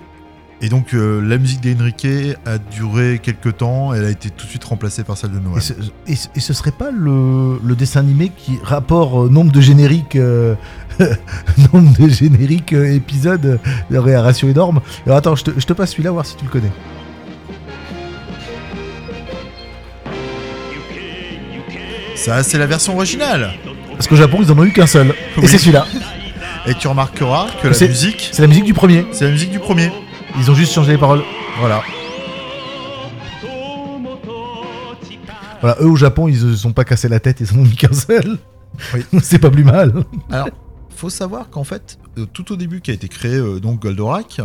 Et 0.62 0.68
donc, 0.68 0.92
euh, 0.92 1.23
la 1.27 1.38
musique 1.38 1.62
d'Enrique 1.62 2.07
a 2.44 2.59
duré 2.59 3.18
quelques 3.23 3.57
temps. 3.59 3.94
Elle 3.94 4.05
a 4.05 4.11
été 4.11 4.29
tout 4.29 4.44
de 4.44 4.51
suite 4.51 4.64
remplacée 4.64 5.05
par 5.05 5.16
celle 5.16 5.31
de 5.31 5.38
Noël. 5.38 5.57
Et, 5.57 5.61
ce, 5.62 5.73
et 6.07 6.16
ce- 6.16 6.29
et 6.37 6.40
ce 6.40 6.53
serait 6.53 6.70
pas 6.73 6.90
le, 6.90 7.59
le 7.64 7.75
dessin 7.75 8.01
animé 8.01 8.31
qui 8.37 8.59
rapport 8.62 9.23
euh, 9.25 9.29
nombre 9.31 9.53
de 9.53 9.61
génériques, 9.62 10.16
euh, 10.16 10.55
nombre 11.73 11.96
de 11.99 12.09
génériques 12.11 12.73
épisodes, 12.75 13.59
euh, 13.90 13.99
aurait 13.99 14.14
un 14.14 14.23
ratio 14.23 14.49
énorme. 14.51 14.81
Alors 15.07 15.16
attends, 15.16 15.35
je 15.35 15.44
te, 15.44 15.51
je 15.59 15.64
te 15.64 15.73
passe 15.73 15.92
celui-là, 15.92 16.11
voir 16.11 16.27
si 16.27 16.37
tu 16.37 16.44
le 16.44 16.51
connais. 16.51 16.73
Ça, 22.16 22.42
c'est 22.42 22.59
la 22.59 22.66
version 22.66 22.94
originale. 22.96 23.53
Parce 23.92 24.07
qu'au 24.07 24.16
Japon, 24.16 24.38
ils 24.42 24.51
en 24.53 24.59
ont 24.59 24.64
eu 24.64 24.73
qu'un 24.73 24.87
seul. 24.87 25.14
Oui. 25.37 25.44
Et 25.44 25.46
c'est 25.46 25.59
celui-là. 25.59 25.87
Et 26.66 26.75
tu 26.75 26.88
remarqueras 26.88 27.46
que 27.62 27.68
la 27.68 27.87
musique, 27.88 28.29
C'est 28.33 28.42
la 28.42 28.49
musique 28.49 28.64
du 28.64 28.75
premier. 28.75 29.07
c'est 29.12 29.25
la 29.25 29.31
musique 29.31 29.51
du 29.51 29.59
premier. 29.59 29.90
Ils 30.38 30.50
ont 30.50 30.54
juste 30.54 30.72
changé 30.72 30.92
les 30.92 30.98
paroles. 30.98 31.22
Voilà. 31.58 31.82
Voilà, 35.60 35.76
eux 35.82 35.86
au 35.88 35.96
Japon, 35.96 36.26
ils 36.28 36.38
se 36.38 36.56
sont 36.56 36.72
pas 36.72 36.84
cassé 36.84 37.08
la 37.08 37.20
tête, 37.20 37.40
ils 37.40 37.52
en 37.52 37.58
ont 37.60 37.64
mis 37.64 37.76
qu'un 37.76 37.92
seul. 37.92 38.38
Oui. 38.94 39.04
c'est 39.22 39.38
pas 39.38 39.50
plus 39.50 39.64
mal. 39.64 39.92
Alors, 40.30 40.48
faut 40.88 41.10
savoir 41.10 41.50
qu'en 41.50 41.64
fait, 41.64 41.98
euh, 42.16 42.24
tout 42.32 42.50
au 42.52 42.56
début 42.56 42.80
qui 42.80 42.90
a 42.90 42.94
été 42.94 43.08
créé 43.08 43.34
euh, 43.34 43.60
donc 43.60 43.82
Goldorak, 43.82 44.40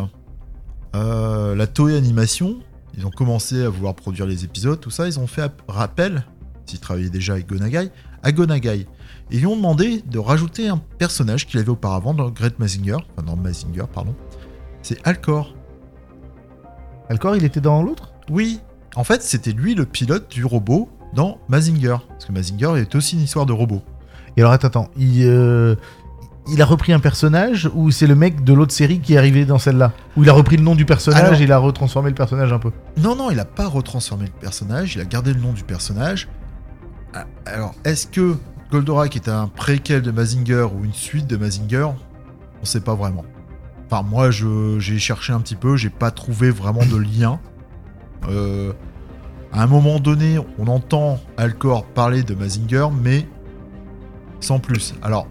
euh, 0.95 1.55
la 1.55 1.67
Toei 1.67 1.95
Animation, 1.95 2.57
ils 2.97 3.05
ont 3.05 3.11
commencé 3.11 3.63
à 3.63 3.69
vouloir 3.69 3.95
produire 3.95 4.25
les 4.25 4.43
épisodes, 4.43 4.79
tout 4.79 4.89
ça, 4.89 5.07
ils 5.07 5.17
ont 5.19 5.27
fait 5.27 5.43
app- 5.43 5.61
rappel, 5.69 6.25
s'ils 6.65 6.79
travaillaient 6.81 7.09
déjà 7.09 7.33
avec 7.33 7.47
Gonagai, 7.47 7.91
à 8.21 8.31
Gonagai. 8.33 8.79
Et 9.31 9.35
ils 9.35 9.39
lui 9.39 9.47
ont 9.47 9.55
demandé 9.55 10.03
de 10.05 10.19
rajouter 10.19 10.67
un 10.67 10.77
personnage 10.97 11.47
qu'il 11.47 11.61
avait 11.61 11.69
auparavant 11.69 12.13
dans 12.13 12.29
Great 12.29 12.59
Mazinger, 12.59 12.97
enfin 13.15 13.25
dans 13.25 13.37
Mazinger, 13.37 13.85
pardon. 13.93 14.15
C'est 14.81 14.99
Alcor. 15.07 15.54
Alcor, 17.09 17.35
il 17.35 17.43
était 17.43 17.61
dans 17.61 17.81
l'autre? 17.83 18.11
Oui, 18.29 18.59
en 18.95 19.03
fait, 19.03 19.21
c'était 19.21 19.51
lui 19.51 19.75
le 19.75 19.85
pilote 19.85 20.29
du 20.29 20.45
robot 20.45 20.89
dans 21.13 21.37
Mazinger. 21.47 21.97
Parce 22.09 22.25
que 22.25 22.31
Mazinger 22.31 22.73
est 22.77 22.95
aussi 22.95 23.15
une 23.15 23.21
histoire 23.23 23.45
de 23.45 23.53
robot. 23.53 23.81
Et 24.37 24.41
alors, 24.41 24.51
attends, 24.53 24.67
attends, 24.67 24.89
il, 24.97 25.23
euh, 25.25 25.75
il 26.51 26.61
a 26.61 26.65
repris 26.65 26.93
un 26.93 26.99
personnage 26.99 27.69
ou 27.73 27.91
c'est 27.91 28.07
le 28.07 28.15
mec 28.15 28.43
de 28.43 28.53
l'autre 28.53 28.73
série 28.73 28.99
qui 28.99 29.13
est 29.13 29.17
arrivé 29.17 29.45
dans 29.45 29.59
celle-là? 29.59 29.93
Ou 30.17 30.23
il 30.23 30.29
a 30.29 30.33
repris 30.33 30.57
le 30.57 30.63
nom 30.63 30.75
du 30.75 30.85
personnage 30.85 31.21
Alors- 31.23 31.39
et 31.39 31.43
il 31.43 31.51
a 31.51 31.57
retransformé 31.57 32.09
le 32.09 32.15
personnage 32.15 32.51
un 32.51 32.59
peu? 32.59 32.71
Non, 32.97 33.15
non, 33.15 33.31
il 33.31 33.39
a 33.39 33.45
pas 33.45 33.67
retransformé 33.67 34.25
le 34.25 34.31
personnage, 34.39 34.95
il 34.95 35.01
a 35.01 35.05
gardé 35.05 35.33
le 35.33 35.39
nom 35.39 35.53
du 35.53 35.63
personnage. 35.63 36.27
Ah, 37.13 37.25
Alors, 37.45 37.73
est-ce 37.85 38.07
que 38.07 38.35
Goldorak 38.71 39.15
est 39.15 39.29
un 39.29 39.47
préquel 39.47 40.01
de 40.01 40.11
Mazinger 40.11 40.67
ou 40.75 40.83
une 40.83 40.93
suite 40.93 41.27
de 41.27 41.37
Mazinger? 41.37 41.87
On 42.61 42.65
sait 42.65 42.81
pas 42.81 42.95
vraiment. 42.95 43.23
Enfin, 43.85 44.03
moi, 44.03 44.31
j'ai 44.31 44.99
cherché 44.99 45.33
un 45.33 45.39
petit 45.39 45.55
peu, 45.55 45.77
j'ai 45.77 45.89
pas 45.89 46.11
trouvé 46.11 46.49
vraiment 46.49 46.85
de 46.85 46.97
lien. 46.97 47.39
Euh, 48.29 48.73
à 49.53 49.63
un 49.63 49.67
moment 49.67 49.99
donné, 49.99 50.39
on 50.57 50.67
entend 50.67 51.19
Alcor 51.37 51.85
parler 51.85 52.23
de 52.23 52.33
Mazinger, 52.33 52.87
mais 53.01 53.27
sans 54.39 54.59
plus. 54.59 54.95
Alors, 55.01 55.27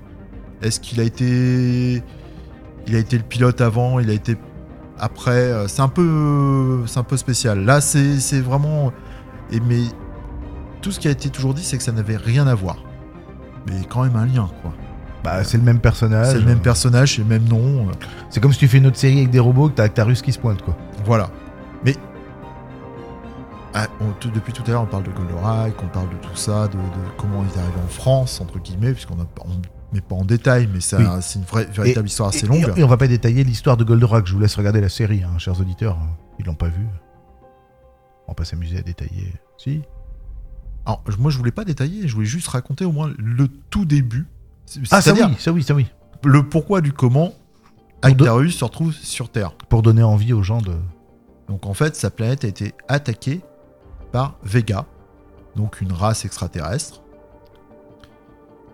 est-ce 0.63 0.81
qu'il 0.81 1.01
a 1.01 1.03
été, 1.03 2.03
il 2.87 2.95
a 2.95 2.99
été 2.99 3.19
le 3.19 3.25
pilote 3.25 3.61
avant, 3.61 3.99
il 3.99 4.09
a 4.09 4.15
été 4.15 4.37
après, 4.99 5.33
euh, 5.33 5.67
c'est 5.67 5.83
un 5.83 5.89
peu, 5.89 6.85
c'est 6.87 6.99
un 6.99 7.05
peu 7.05 7.17
spécial. 7.17 7.65
Là, 7.65 7.81
c'est, 7.81 8.21
c'est 8.21 8.41
vraiment, 8.41 8.93
mais 9.51 9.83
tout 10.81 10.93
ce 10.93 11.01
qui 11.01 11.09
a 11.09 11.11
été 11.11 11.31
toujours 11.31 11.55
dit, 11.55 11.65
c'est 11.65 11.77
que 11.77 11.83
ça 11.83 11.93
n'avait 11.93 12.17
rien 12.17 12.47
à 12.47 12.55
voir. 12.55 12.77
Mais 13.67 13.81
quand 13.89 14.05
même 14.05 14.17
un 14.17 14.27
lien, 14.27 14.49
quoi. 14.63 14.73
Bah, 15.25 15.43
c'est 15.43 15.57
le 15.57 15.63
même 15.65 15.81
personnage. 15.81 16.29
c'est 16.33 16.39
le 16.39 16.45
même 16.45 16.61
personnage, 16.61 17.15
c'est 17.17 17.23
le 17.23 17.29
même 17.29 17.45
nom. 17.49 17.87
C'est 18.31 18.41
comme 18.41 18.53
si 18.53 18.59
tu 18.59 18.69
fais 18.69 18.79
une 18.79 18.87
autre 18.87 18.99
série 18.99 19.17
avec 19.19 19.31
des 19.31 19.41
robots 19.41 19.71
que 19.71 19.75
t'as 19.75 19.85
Actarus 19.85 20.21
qui 20.23 20.33
se 20.33 20.39
pointe, 20.39 20.61
quoi. 20.63 20.77
Voilà. 21.07 21.31
Mais 21.85 21.97
ah, 23.73 23.89
on- 24.01 24.29
depuis 24.29 24.53
tout 24.53 24.63
à 24.67 24.71
l'heure, 24.71 24.83
on 24.83 24.87
parle 24.87 25.03
de 25.05 25.11
Goldorak, 25.11 25.75
on 25.83 25.89
parle 25.89 26.09
de 26.11 26.17
tout 26.17 26.37
ça, 26.37 26.69
de, 26.69 26.75
de 26.77 26.79
comment 27.19 27.43
il 27.43 27.49
est 27.59 27.61
arrivé 27.63 27.79
en 27.85 27.89
France, 27.89 28.41
entre 28.41 28.59
guillemets, 28.61 28.93
puisqu'on 28.93 29.17
ne 29.17 29.23
met 29.93 30.01
pas 30.01 30.15
en 30.15 30.25
détail, 30.25 30.69
mais 30.73 30.81
ça, 30.81 30.99
Oui. 30.99 31.07
c'est 31.23 31.39
une 31.41 31.45
vraie, 31.45 31.65
véritable 31.67 32.07
histoire 32.07 32.29
assez 32.29 32.47
longue. 32.47 32.73
Et, 32.77 32.81
et 32.81 32.85
on 32.85 32.89
va 32.89 32.97
pas 32.97 33.09
détailler 33.09 33.43
l'histoire 33.45 33.77
de 33.77 33.85
Goldorak, 33.85 34.27
je 34.27 34.35
vous 34.35 34.41
laisse 34.41 34.55
regarder 34.57 34.81
la 34.81 34.89
série, 34.89 35.23
hein, 35.25 35.39
chers 35.39 35.59
auditeurs. 35.61 35.99
Ils 36.39 36.45
l'ont 36.47 36.55
pas 36.55 36.69
vu. 36.69 36.87
On 38.27 38.33
va 38.33 38.35
pas 38.35 38.45
s'amuser 38.45 38.79
à 38.79 38.83
détailler. 38.83 39.33
Si 39.59 39.83
Alors, 40.87 41.03
je- 41.09 41.17
moi, 41.17 41.31
je 41.31 41.39
voulais 41.39 41.51
pas 41.51 41.65
détailler, 41.65 42.07
je 42.09 42.15
voulais 42.15 42.27
juste 42.27 42.49
raconter 42.49 42.85
au 42.85 42.93
moins 42.93 43.11
le 43.19 43.49
tout 43.71 43.85
début. 43.87 44.27
Ah, 44.91 45.01
ça 45.01 45.13
oui, 45.13 45.21
ça 45.39 45.53
oui, 45.53 45.63
ça 45.63 45.75
oui. 45.75 45.87
le 46.25 46.49
pourquoi 46.49 46.81
du 46.81 46.93
comment 46.93 47.33
Actarus 48.03 48.57
se 48.59 48.65
retrouve 48.65 48.93
sur 48.93 49.31
Terre. 49.31 49.53
Pour 49.69 49.83
donner 49.83 50.03
envie 50.03 50.33
aux 50.33 50.43
gens 50.43 50.61
de. 50.61 50.75
Donc 51.49 51.67
en 51.67 51.75
fait, 51.75 51.97
sa 51.97 52.11
planète 52.11 52.45
a 52.45 52.49
été 52.49 52.75
attaquée 52.89 53.41
par 54.13 54.37
Vega, 54.43 54.87
donc 55.57 55.81
une 55.81 55.93
race 55.93 56.25
extraterrestre. 56.25 57.03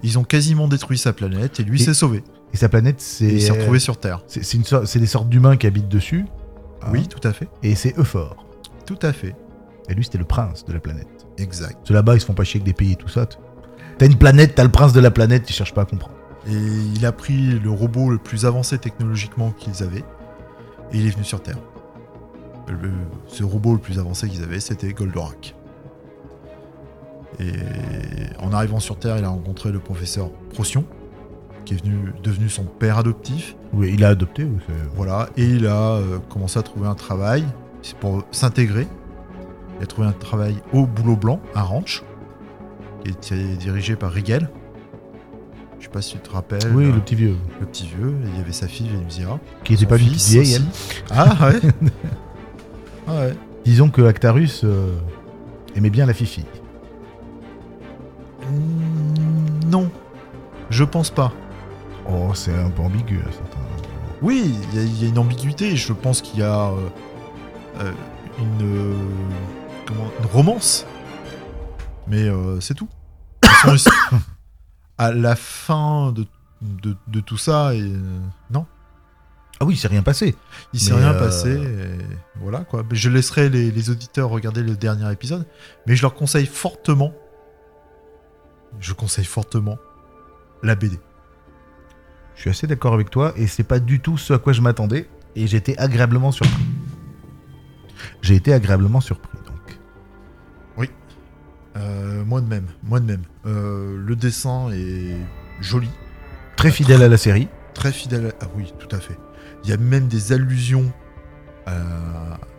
Ils 0.02 0.18
ont 0.18 0.24
quasiment 0.24 0.66
détruit 0.68 0.98
sa 0.98 1.12
planète 1.12 1.60
et 1.60 1.62
lui 1.62 1.78
s'est 1.78 1.94
sauvé. 1.94 2.24
Et 2.52 2.56
sa 2.56 2.68
planète, 2.68 3.00
c'est. 3.00 3.26
il 3.26 3.42
s'est 3.42 3.52
retrouvé 3.52 3.78
sur 3.78 3.98
Terre. 3.98 4.22
C'est 4.26 4.98
des 4.98 5.06
sortes 5.06 5.28
d'humains 5.28 5.56
qui 5.56 5.66
habitent 5.66 5.88
dessus. 5.88 6.24
hein, 6.82 6.88
Oui, 6.90 7.06
tout 7.06 7.20
à 7.26 7.32
fait. 7.32 7.48
Et 7.62 7.74
c'est 7.74 7.96
Euphor. 7.98 8.44
Tout 8.86 8.98
à 9.02 9.12
fait. 9.12 9.36
Et 9.88 9.94
lui, 9.94 10.04
c'était 10.04 10.18
le 10.18 10.24
prince 10.24 10.64
de 10.64 10.72
la 10.72 10.80
planète. 10.80 11.26
Exact. 11.38 11.78
Ceux 11.84 11.94
là-bas, 11.94 12.14
ils 12.16 12.20
se 12.20 12.26
font 12.26 12.34
pas 12.34 12.44
chier 12.44 12.58
avec 12.58 12.66
des 12.66 12.72
pays 12.72 12.92
et 12.92 12.96
tout 12.96 13.08
ça. 13.08 13.26
T'as 14.00 14.06
une 14.06 14.16
planète, 14.16 14.54
t'as 14.54 14.64
le 14.64 14.70
prince 14.70 14.94
de 14.94 15.00
la 15.00 15.10
planète, 15.10 15.44
tu 15.44 15.52
cherches 15.52 15.74
pas 15.74 15.82
à 15.82 15.84
comprendre. 15.84 16.14
Et 16.46 16.54
il 16.54 17.04
a 17.04 17.12
pris 17.12 17.58
le 17.60 17.70
robot 17.70 18.08
le 18.08 18.16
plus 18.16 18.46
avancé 18.46 18.78
technologiquement 18.78 19.50
qu'ils 19.50 19.82
avaient 19.82 20.04
et 20.90 20.96
il 20.98 21.06
est 21.06 21.10
venu 21.10 21.22
sur 21.22 21.42
Terre. 21.42 21.58
Le- 22.66 22.90
ce 23.26 23.44
robot 23.44 23.74
le 23.74 23.78
plus 23.78 23.98
avancé 23.98 24.26
qu'ils 24.26 24.42
avaient, 24.42 24.58
c'était 24.58 24.94
Goldorak. 24.94 25.54
Et 27.40 27.52
en 28.40 28.54
arrivant 28.54 28.80
sur 28.80 28.98
Terre, 28.98 29.18
il 29.18 29.24
a 29.24 29.28
rencontré 29.28 29.70
le 29.70 29.80
professeur 29.80 30.30
Procyon, 30.54 30.86
qui 31.66 31.74
est 31.74 31.84
venu, 31.84 32.14
devenu 32.22 32.48
son 32.48 32.64
père 32.64 32.96
adoptif. 32.96 33.54
Oui, 33.74 33.90
il 33.92 34.02
a 34.02 34.08
adopté. 34.08 34.44
oui, 34.44 34.60
c'est- 34.66 34.72
Voilà, 34.96 35.28
et 35.36 35.44
il 35.44 35.66
a 35.66 35.76
euh, 35.96 36.18
commencé 36.30 36.58
à 36.58 36.62
trouver 36.62 36.86
un 36.88 36.94
travail 36.94 37.44
c'est 37.82 37.96
pour 37.98 38.24
s'intégrer. 38.30 38.88
Il 39.78 39.82
a 39.82 39.86
trouvé 39.86 40.06
un 40.08 40.12
travail 40.12 40.56
au 40.72 40.86
Boulot 40.86 41.16
Blanc, 41.16 41.38
à 41.54 41.62
Ranch, 41.62 42.02
qui 43.04 43.10
était 43.10 43.56
dirigé 43.56 43.96
par 43.96 44.10
Rigel. 44.12 44.48
Je 45.78 45.84
sais 45.86 45.90
pas 45.90 46.02
si 46.02 46.12
tu 46.12 46.18
te 46.18 46.30
rappelles. 46.30 46.70
Oui, 46.74 46.84
le 46.92 47.00
petit 47.00 47.14
vieux. 47.14 47.36
le 47.60 47.66
petit 47.66 47.86
vieux, 47.86 48.14
il 48.26 48.36
y 48.36 48.40
avait 48.40 48.52
sa 48.52 48.68
fille 48.68 48.88
Vénusia. 48.88 49.38
Qui 49.64 49.72
était 49.74 49.84
son 49.84 49.88
pas 49.88 49.98
fils 49.98 50.12
petite 50.12 50.28
vieille, 50.42 50.54
elle. 50.54 50.64
Ah 51.10 51.48
ouais 51.48 51.60
Ah 53.08 53.14
ouais. 53.20 53.34
Disons 53.64 53.88
que 53.90 54.02
Actarus 54.02 54.62
euh, 54.64 54.94
aimait 55.74 55.90
bien 55.90 56.04
la 56.06 56.12
fifi. 56.14 56.44
Mm, 58.50 59.68
Non, 59.70 59.90
je 60.70 60.84
pense 60.84 61.10
pas. 61.10 61.32
Oh, 62.08 62.32
c'est 62.34 62.54
un 62.54 62.70
peu 62.70 62.82
ambigu, 62.82 63.20
à 63.20 63.32
certains. 63.32 63.58
Oui, 64.22 64.54
il 64.72 64.78
y, 64.78 64.82
a- 64.82 64.84
il 64.84 65.02
y 65.02 65.06
a 65.06 65.08
une 65.08 65.18
ambiguïté. 65.18 65.76
Je 65.76 65.92
pense 65.92 66.20
qu'il 66.20 66.40
y 66.40 66.42
a 66.42 66.66
euh, 66.68 66.74
euh, 67.80 67.92
une, 68.38 68.66
euh, 68.66 68.94
comment, 69.86 70.10
une 70.20 70.26
romance. 70.26 70.86
Mais 72.10 72.28
euh, 72.28 72.60
c'est 72.60 72.74
tout. 72.74 72.88
Ils- 73.66 73.78
à 74.98 75.12
la 75.12 75.36
fin 75.36 76.12
de, 76.12 76.26
de, 76.60 76.96
de 77.06 77.20
tout 77.20 77.38
ça, 77.38 77.74
et, 77.74 77.80
euh, 77.80 78.18
non, 78.50 78.66
Ah 79.60 79.64
oui, 79.64 79.76
c'est 79.76 79.88
rien 79.88 80.02
passé. 80.02 80.34
il 80.74 80.80
s'est 80.80 80.92
rien 80.94 81.14
euh, 81.14 81.18
passé. 81.18 81.50
et 81.52 81.98
voilà 82.40 82.60
quoi. 82.64 82.82
Je 82.90 83.08
laisserai 83.08 83.48
les, 83.48 83.70
les 83.70 83.90
auditeurs 83.90 84.28
regarder 84.28 84.62
le 84.62 84.76
dernier 84.76 85.10
épisode. 85.12 85.46
Mais 85.86 85.96
je 85.96 86.02
leur 86.02 86.14
conseille 86.14 86.46
fortement. 86.46 87.12
Je 88.80 88.92
conseille 88.92 89.24
fortement 89.24 89.78
la 90.62 90.74
BD. 90.74 90.98
Je 92.36 92.42
suis 92.42 92.50
assez 92.50 92.66
d'accord 92.66 92.94
avec 92.94 93.10
toi 93.10 93.32
et 93.36 93.46
c'est 93.46 93.64
pas 93.64 93.80
du 93.80 94.00
tout 94.00 94.16
ce 94.16 94.32
à 94.32 94.38
quoi 94.38 94.52
je 94.52 94.60
m'attendais 94.62 95.08
et 95.36 95.46
j'étais 95.46 95.76
agréablement 95.78 96.32
surpris. 96.32 96.64
J'ai 98.22 98.34
été 98.36 98.52
agréablement 98.52 99.00
surpris. 99.00 99.38
Euh, 101.76 102.24
moi 102.24 102.40
de 102.40 102.46
même, 102.46 102.66
moi 102.82 103.00
de 103.00 103.04
même. 103.06 103.22
Euh, 103.46 103.96
le 104.04 104.16
dessin 104.16 104.70
est 104.72 105.16
joli, 105.60 105.88
Très 106.56 106.70
fidèle 106.70 107.02
à 107.02 107.08
la 107.08 107.16
série. 107.16 107.48
très 107.74 107.92
fidèle. 107.92 108.26
à- 108.26 108.32
Ah 108.42 108.46
oui, 108.56 108.72
tout 108.78 108.94
à 108.94 109.00
fait. 109.00 109.16
Il 109.64 109.70
y 109.70 109.72
a 109.72 109.76
même 109.76 110.08
des 110.08 110.32
allusions 110.32 110.90
à, 111.66 111.72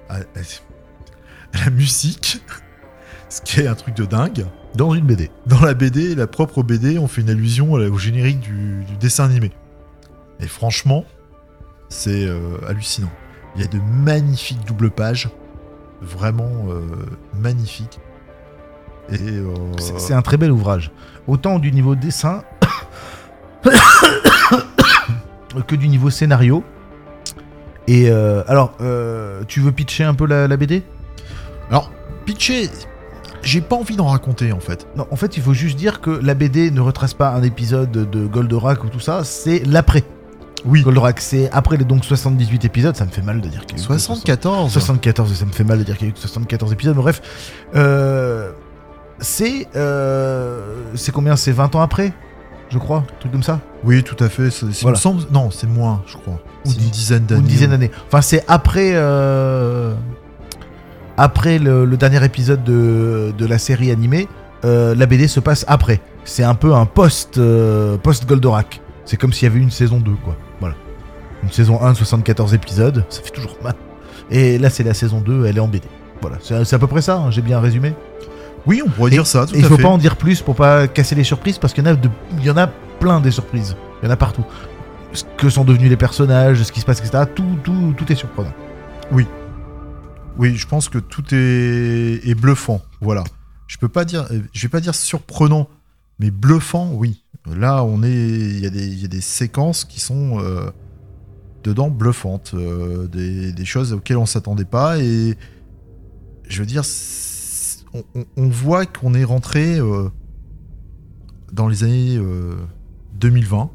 à- 0.09 0.15
à 0.19 1.65
la 1.65 1.69
musique, 1.71 2.41
ce 3.29 3.41
qui 3.41 3.59
est 3.59 3.67
un 3.67 3.75
truc 3.75 3.95
de 3.95 4.05
dingue. 4.05 4.45
Dans 4.75 4.93
une 4.95 5.05
BD. 5.05 5.29
Dans 5.47 5.59
la 5.59 5.73
BD, 5.73 6.15
la 6.15 6.27
propre 6.27 6.63
BD, 6.63 6.97
on 6.97 7.07
fait 7.09 7.19
une 7.21 7.29
allusion 7.29 7.73
au 7.73 7.97
générique 7.97 8.39
du, 8.39 8.85
du 8.85 8.95
dessin 8.95 9.25
animé. 9.25 9.51
Et 10.39 10.47
franchement, 10.47 11.03
c'est 11.89 12.25
euh, 12.25 12.57
hallucinant. 12.65 13.11
Il 13.57 13.61
y 13.61 13.65
a 13.65 13.67
de 13.67 13.79
magnifiques 13.79 14.63
doubles 14.65 14.91
pages, 14.91 15.27
vraiment 16.01 16.49
magnifiques. 17.33 17.99
Euh, 19.11 19.53
C'est 19.97 20.13
un 20.13 20.21
très 20.21 20.37
bel 20.37 20.51
ouvrage. 20.51 20.91
Autant 21.27 21.59
du 21.59 21.71
niveau 21.71 21.95
dessin 21.95 22.43
que 25.67 25.75
du 25.75 25.87
niveau 25.87 26.09
scénario. 26.09 26.63
Et 27.87 28.09
euh, 28.09 28.43
alors, 28.47 28.73
euh, 28.81 29.41
tu 29.47 29.59
veux 29.59 29.71
pitcher 29.71 30.03
un 30.03 30.13
peu 30.13 30.25
la, 30.25 30.47
la 30.47 30.57
BD 30.57 30.83
Alors, 31.69 31.91
pitcher, 32.25 32.69
j'ai 33.41 33.61
pas 33.61 33.75
envie 33.75 33.95
d'en 33.95 34.07
raconter 34.07 34.51
en 34.53 34.59
fait. 34.59 34.87
Non, 34.95 35.07
en 35.11 35.15
fait, 35.15 35.35
il 35.37 35.43
faut 35.43 35.53
juste 35.53 35.77
dire 35.77 35.99
que 35.99 36.11
la 36.11 36.33
BD 36.33 36.71
ne 36.71 36.79
retrace 36.81 37.13
pas 37.13 37.29
un 37.29 37.43
épisode 37.43 37.91
de 37.91 38.25
Goldorak 38.27 38.83
ou 38.83 38.87
tout 38.89 38.99
ça, 38.99 39.23
c'est 39.23 39.63
l'après. 39.65 40.03
Oui. 40.63 40.83
Goldorak, 40.83 41.19
c'est 41.19 41.49
après 41.51 41.77
les 41.77 41.85
donc 41.85 42.05
78 42.05 42.65
épisodes, 42.65 42.95
ça 42.95 43.05
me 43.05 43.09
fait 43.09 43.23
mal 43.23 43.41
de 43.41 43.49
dire 43.49 43.65
qu'il 43.65 43.77
y 43.77 43.81
a 43.81 43.83
eu 43.83 43.87
que 43.87 43.97
74 43.97 44.71
74, 44.71 45.33
ça 45.33 45.45
me 45.45 45.51
fait 45.51 45.63
mal 45.63 45.79
de 45.79 45.83
dire 45.83 45.97
qu'il 45.97 46.05
y 46.07 46.09
a 46.09 46.11
eu 46.11 46.13
que 46.13 46.19
74 46.19 46.71
épisodes, 46.71 46.95
mais 46.95 47.01
bref. 47.01 47.21
Euh, 47.75 48.51
c'est. 49.21 49.67
euh, 49.75 50.75
c'est 50.95 51.11
combien? 51.11 51.35
C'est 51.35 51.51
20 51.51 51.75
ans 51.75 51.81
après 51.81 52.13
Je 52.69 52.77
crois, 52.77 52.97
un 52.99 53.19
truc 53.19 53.31
comme 53.31 53.43
ça? 53.43 53.59
Oui, 53.83 54.03
tout 54.03 54.21
à 54.23 54.29
fait. 54.29 54.49
c'est- 54.49 54.81
Voilà. 54.81 54.97
semble- 54.97 55.23
Non, 55.31 55.49
c'est 55.51 55.67
moins, 55.67 56.01
je 56.07 56.17
crois. 56.17 56.39
Ou 56.65 56.69
une 56.71 56.89
dizaine 56.89 57.25
d'années. 57.25 57.41
une 57.41 57.47
dizaine 57.47 57.69
d'années. 57.71 57.91
Enfin, 58.07 58.21
c'est 58.21 58.43
après. 58.47 58.91
euh, 58.93 59.93
après 61.17 61.59
le, 61.59 61.85
le 61.85 61.97
dernier 61.97 62.23
épisode 62.23 62.63
de, 62.63 63.33
de 63.37 63.45
la 63.45 63.57
série 63.57 63.91
animée, 63.91 64.27
euh, 64.65 64.95
la 64.95 65.05
BD 65.05 65.27
se 65.27 65.39
passe 65.39 65.65
après. 65.67 65.99
C'est 66.23 66.43
un 66.43 66.55
peu 66.55 66.73
un 66.73 66.85
post, 66.85 67.39
post 68.03 68.25
Goldorak. 68.27 68.81
C'est 69.05 69.17
comme 69.17 69.33
s'il 69.33 69.47
y 69.47 69.51
avait 69.51 69.59
une 69.59 69.71
saison 69.71 69.99
2, 69.99 70.11
quoi. 70.23 70.35
Voilà. 70.59 70.75
Une 71.43 71.51
saison 71.51 71.81
1 71.81 71.91
de 71.93 71.97
74 71.97 72.53
épisodes, 72.53 73.03
ça 73.09 73.21
fait 73.21 73.31
toujours 73.31 73.57
mal. 73.63 73.73
Et 74.29 74.57
là, 74.59 74.69
c'est 74.69 74.83
la 74.83 74.93
saison 74.93 75.19
2, 75.19 75.45
elle 75.45 75.57
est 75.57 75.61
en 75.61 75.67
BD. 75.67 75.87
Voilà, 76.21 76.37
c'est 76.41 76.63
c'est 76.65 76.75
à 76.75 76.79
peu 76.79 76.87
près 76.87 77.01
ça, 77.01 77.17
hein, 77.17 77.31
j'ai 77.31 77.41
bien 77.41 77.59
résumé. 77.59 77.93
Oui, 78.67 78.81
on 78.85 78.89
pourrait 78.89 79.09
Et- 79.09 79.13
dire 79.15 79.25
ça, 79.27 79.45
tout 79.47 79.55
Et 79.55 79.59
il 79.59 79.65
à 79.65 79.67
faut 79.67 79.77
fait. 79.77 79.83
pas 79.83 79.89
en 79.89 79.97
dire 79.97 80.17
plus 80.17 80.41
pour 80.41 80.55
pas 80.55 80.87
casser 80.87 81.15
les 81.15 81.23
surprises 81.23 81.57
parce 81.57 81.73
qu'il 81.73 81.83
y 81.83 81.87
en 81.87 81.91
a 81.91 81.95
de, 81.95 82.09
il 82.37 82.43
y 82.45 82.49
en 82.51 82.57
a 82.57 82.67
plein 82.67 83.19
des 83.19 83.31
surprises. 83.31 83.75
Il 84.01 84.05
y 84.05 84.07
en 84.09 84.11
a 84.11 84.17
partout. 84.17 84.45
Ce 85.13 85.23
que 85.37 85.49
sont 85.49 85.63
devenus 85.65 85.89
les 85.89 85.97
personnages, 85.97 86.61
ce 86.63 86.71
qui 86.71 86.79
se 86.79 86.85
passe, 86.85 86.99
etc. 86.99 87.23
Tout, 87.35 87.57
tout, 87.63 87.93
tout 87.97 88.11
est 88.11 88.15
surprenant. 88.15 88.53
Oui, 90.37 90.55
je 90.55 90.65
pense 90.65 90.89
que 90.89 90.97
tout 90.97 91.23
est, 91.33 92.21
est 92.27 92.35
bluffant. 92.35 92.81
Voilà. 93.01 93.23
Je 93.67 93.77
peux 93.77 93.89
pas 93.89 94.05
dire, 94.05 94.25
euh, 94.31 94.39
je 94.53 94.61
vais 94.63 94.69
pas 94.69 94.79
dire 94.79 94.95
surprenant, 94.95 95.67
mais 96.19 96.31
bluffant, 96.31 96.91
oui. 96.93 97.23
Là, 97.53 97.83
on 97.83 98.01
est, 98.03 98.09
il 98.11 98.59
y, 98.59 98.65
a 98.65 98.69
des- 98.69 98.87
il 98.87 99.01
y 99.01 99.05
a 99.05 99.07
des 99.07 99.21
séquences 99.21 99.83
qui 99.85 99.99
sont 99.99 100.39
euh, 100.39 100.69
dedans 101.63 101.89
bluffantes, 101.89 102.51
euh, 102.53 103.07
des, 103.07 103.51
des 103.51 103.65
choses 103.65 103.93
auxquelles 103.93 104.17
on 104.17 104.25
s'attendait 104.25 104.65
pas 104.65 104.99
et 104.99 105.37
je 106.47 106.59
veux 106.59 106.65
dire, 106.65 106.83
on, 107.93 108.03
on- 108.15 108.25
on 108.37 108.47
voit 108.49 108.85
qu'on 108.85 109.13
est 109.13 109.23
rentré 109.23 109.77
euh, 109.79 110.09
dans 111.51 111.67
les 111.67 111.83
années 111.83 112.17
euh, 112.17 112.55
2020 113.19 113.69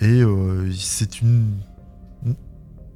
et 0.00 0.06
euh, 0.06 0.70
c'est 0.72 1.20
une 1.20 1.44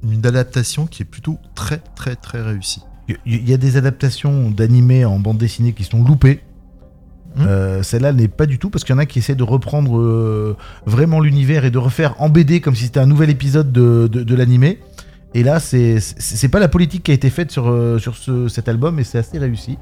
une 0.04 0.26
adaptation 0.26 0.86
qui 0.86 1.02
est 1.02 1.06
plutôt 1.06 1.38
très 1.54 1.78
très 1.94 2.16
très 2.16 2.42
réussie. 2.42 2.82
Il 3.26 3.48
y- 3.48 3.54
a 3.54 3.56
des 3.56 3.76
adaptations 3.76 4.50
d'animés 4.50 5.04
en 5.04 5.18
bande 5.20 5.38
dessinée 5.38 5.72
qui 5.74 5.84
sont 5.84 6.02
loupées. 6.02 6.40
Euh, 7.38 7.82
Celle-là 7.82 8.12
n'est 8.12 8.28
pas 8.28 8.46
du 8.46 8.58
tout 8.58 8.68
parce 8.70 8.84
qu'il 8.84 8.94
y 8.94 8.96
en 8.96 9.00
a 9.00 9.06
qui 9.06 9.18
essaient 9.20 9.34
de 9.34 9.42
reprendre 9.42 9.98
euh, 9.98 10.56
vraiment 10.86 11.20
l'univers 11.20 11.64
et 11.64 11.70
de 11.70 11.78
refaire 11.78 12.14
en 12.20 12.28
BD 12.28 12.60
comme 12.60 12.74
si 12.74 12.84
c'était 12.84 13.00
un 13.00 13.06
nouvel 13.06 13.30
épisode 13.30 13.70
de, 13.72 14.08
de, 14.10 14.22
de 14.22 14.34
l'animé. 14.34 14.80
Et 15.34 15.42
là, 15.42 15.58
c'est 15.60 16.48
pas 16.50 16.58
la 16.60 16.68
politique 16.68 17.04
qui 17.04 17.10
a 17.10 17.14
été 17.14 17.30
faite 17.30 17.50
sur, 17.50 17.68
euh, 17.68 17.98
sur 17.98 18.16
ce- 18.16 18.48
cet 18.48 18.68
album 18.68 18.98
et 18.98 19.04
c'est 19.04 19.18
assez 19.18 19.38
réussi. 19.38 19.78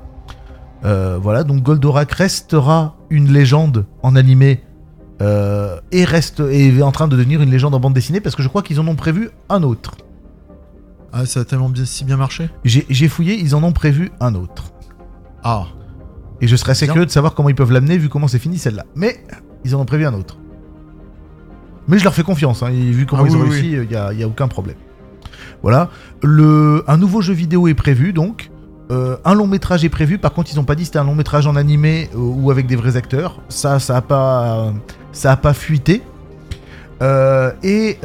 Euh, 0.85 1.19
voilà, 1.21 1.45
donc 1.45 1.62
Goldorak 1.62 2.12
restera 2.12 2.97
une 3.11 3.33
légende 3.33 3.87
en 4.03 4.16
animé 4.16 4.62
euh, 5.21 5.79
et 5.93 6.05
reste 6.05 6.40
et 6.40 6.69
est 6.69 6.83
en 6.83 6.93
train 6.93 7.07
de 7.07 7.16
devenir 7.16 7.43
une 7.43 7.51
légende 7.51 7.75
en 7.75 7.81
bande 7.81 7.93
dessinée 7.93 8.21
parce 8.21 8.35
que 8.35 8.43
je 8.43 8.49
crois 8.49 8.62
qu'ils 8.62 8.81
en 8.81 8.88
ont 8.88 8.97
prévu 8.97 9.31
un 9.51 9.62
autre. 9.62 9.97
Ah, 11.12 11.27
ça 11.27 11.40
a 11.40 11.45
tellement 11.45 11.69
bien, 11.69 11.85
si 11.85 12.05
bien 12.05 12.16
marché 12.16 12.49
J'ai 12.64 13.09
fouillé, 13.09 13.35
ils 13.35 13.55
en 13.55 13.62
ont 13.62 13.73
prévu 13.73 14.11
un 14.21 14.35
autre. 14.35 14.73
Ah, 15.43 15.66
Et 16.40 16.47
je 16.47 16.57
serais 16.57 16.73
assez 16.73 16.87
curieux 16.87 17.07
de 17.07 17.11
savoir 17.11 17.35
comment 17.35 17.49
ils 17.49 17.55
peuvent 17.55 17.73
l'amener 17.73 17.99
vu 17.99 18.09
comment 18.09 18.29
c'est 18.29 18.38
fini 18.38 18.59
celle-là. 18.59 18.87
Mais 18.95 19.23
ils 19.64 19.75
en 19.75 19.81
ont 19.81 19.85
prévu 19.85 20.07
un 20.07 20.14
autre. 20.14 20.38
Mais 21.88 21.99
je 21.99 22.05
leur 22.05 22.14
fais 22.14 22.23
confiance, 22.23 22.62
hein, 22.62 22.69
et 22.69 22.90
vu 22.90 23.05
comment 23.07 23.25
Ah 23.25 23.29
ils 23.29 23.37
ont 23.37 23.40
oui, 23.40 23.51
réussi, 23.51 23.73
il 23.73 23.88
n'y 23.88 23.97
a, 23.97 24.12
y 24.12 24.23
a 24.23 24.29
aucun 24.29 24.47
problème. 24.47 24.77
Voilà. 25.62 25.90
Le, 26.23 26.85
un 26.87 26.97
nouveau 26.97 27.21
jeu 27.21 27.35
vidéo 27.35 27.66
est 27.69 27.75
prévu 27.75 28.12
donc. 28.12 28.51
Euh, 28.90 29.16
un 29.24 29.35
long 29.35 29.46
métrage 29.46 29.85
est 29.85 29.88
prévu. 29.88 30.18
Par 30.18 30.33
contre, 30.33 30.50
ils 30.53 30.57
n'ont 30.57 30.64
pas 30.64 30.74
dit 30.74 30.85
c'était 30.85 30.98
un 30.98 31.05
long 31.05 31.14
métrage 31.14 31.46
en 31.46 31.57
animé 31.57 32.11
euh, 32.14 32.18
ou 32.18 32.50
avec 32.50 32.66
des 32.66 32.76
vrais 32.76 32.96
acteurs. 32.96 33.40
Ça, 33.48 33.79
ça 33.79 33.96
a 33.96 34.03
pas, 35.37 35.55
fuité. 35.55 36.03
Euh, 37.03 37.53
et, 37.62 37.98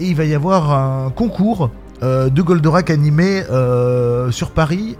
il 0.00 0.16
va 0.16 0.24
y 0.24 0.34
avoir 0.34 0.72
un 0.72 1.10
concours 1.10 1.70
de 2.02 2.42
Goldorak 2.42 2.90
animé 2.90 3.42
sur 4.30 4.50
Paris 4.50 4.96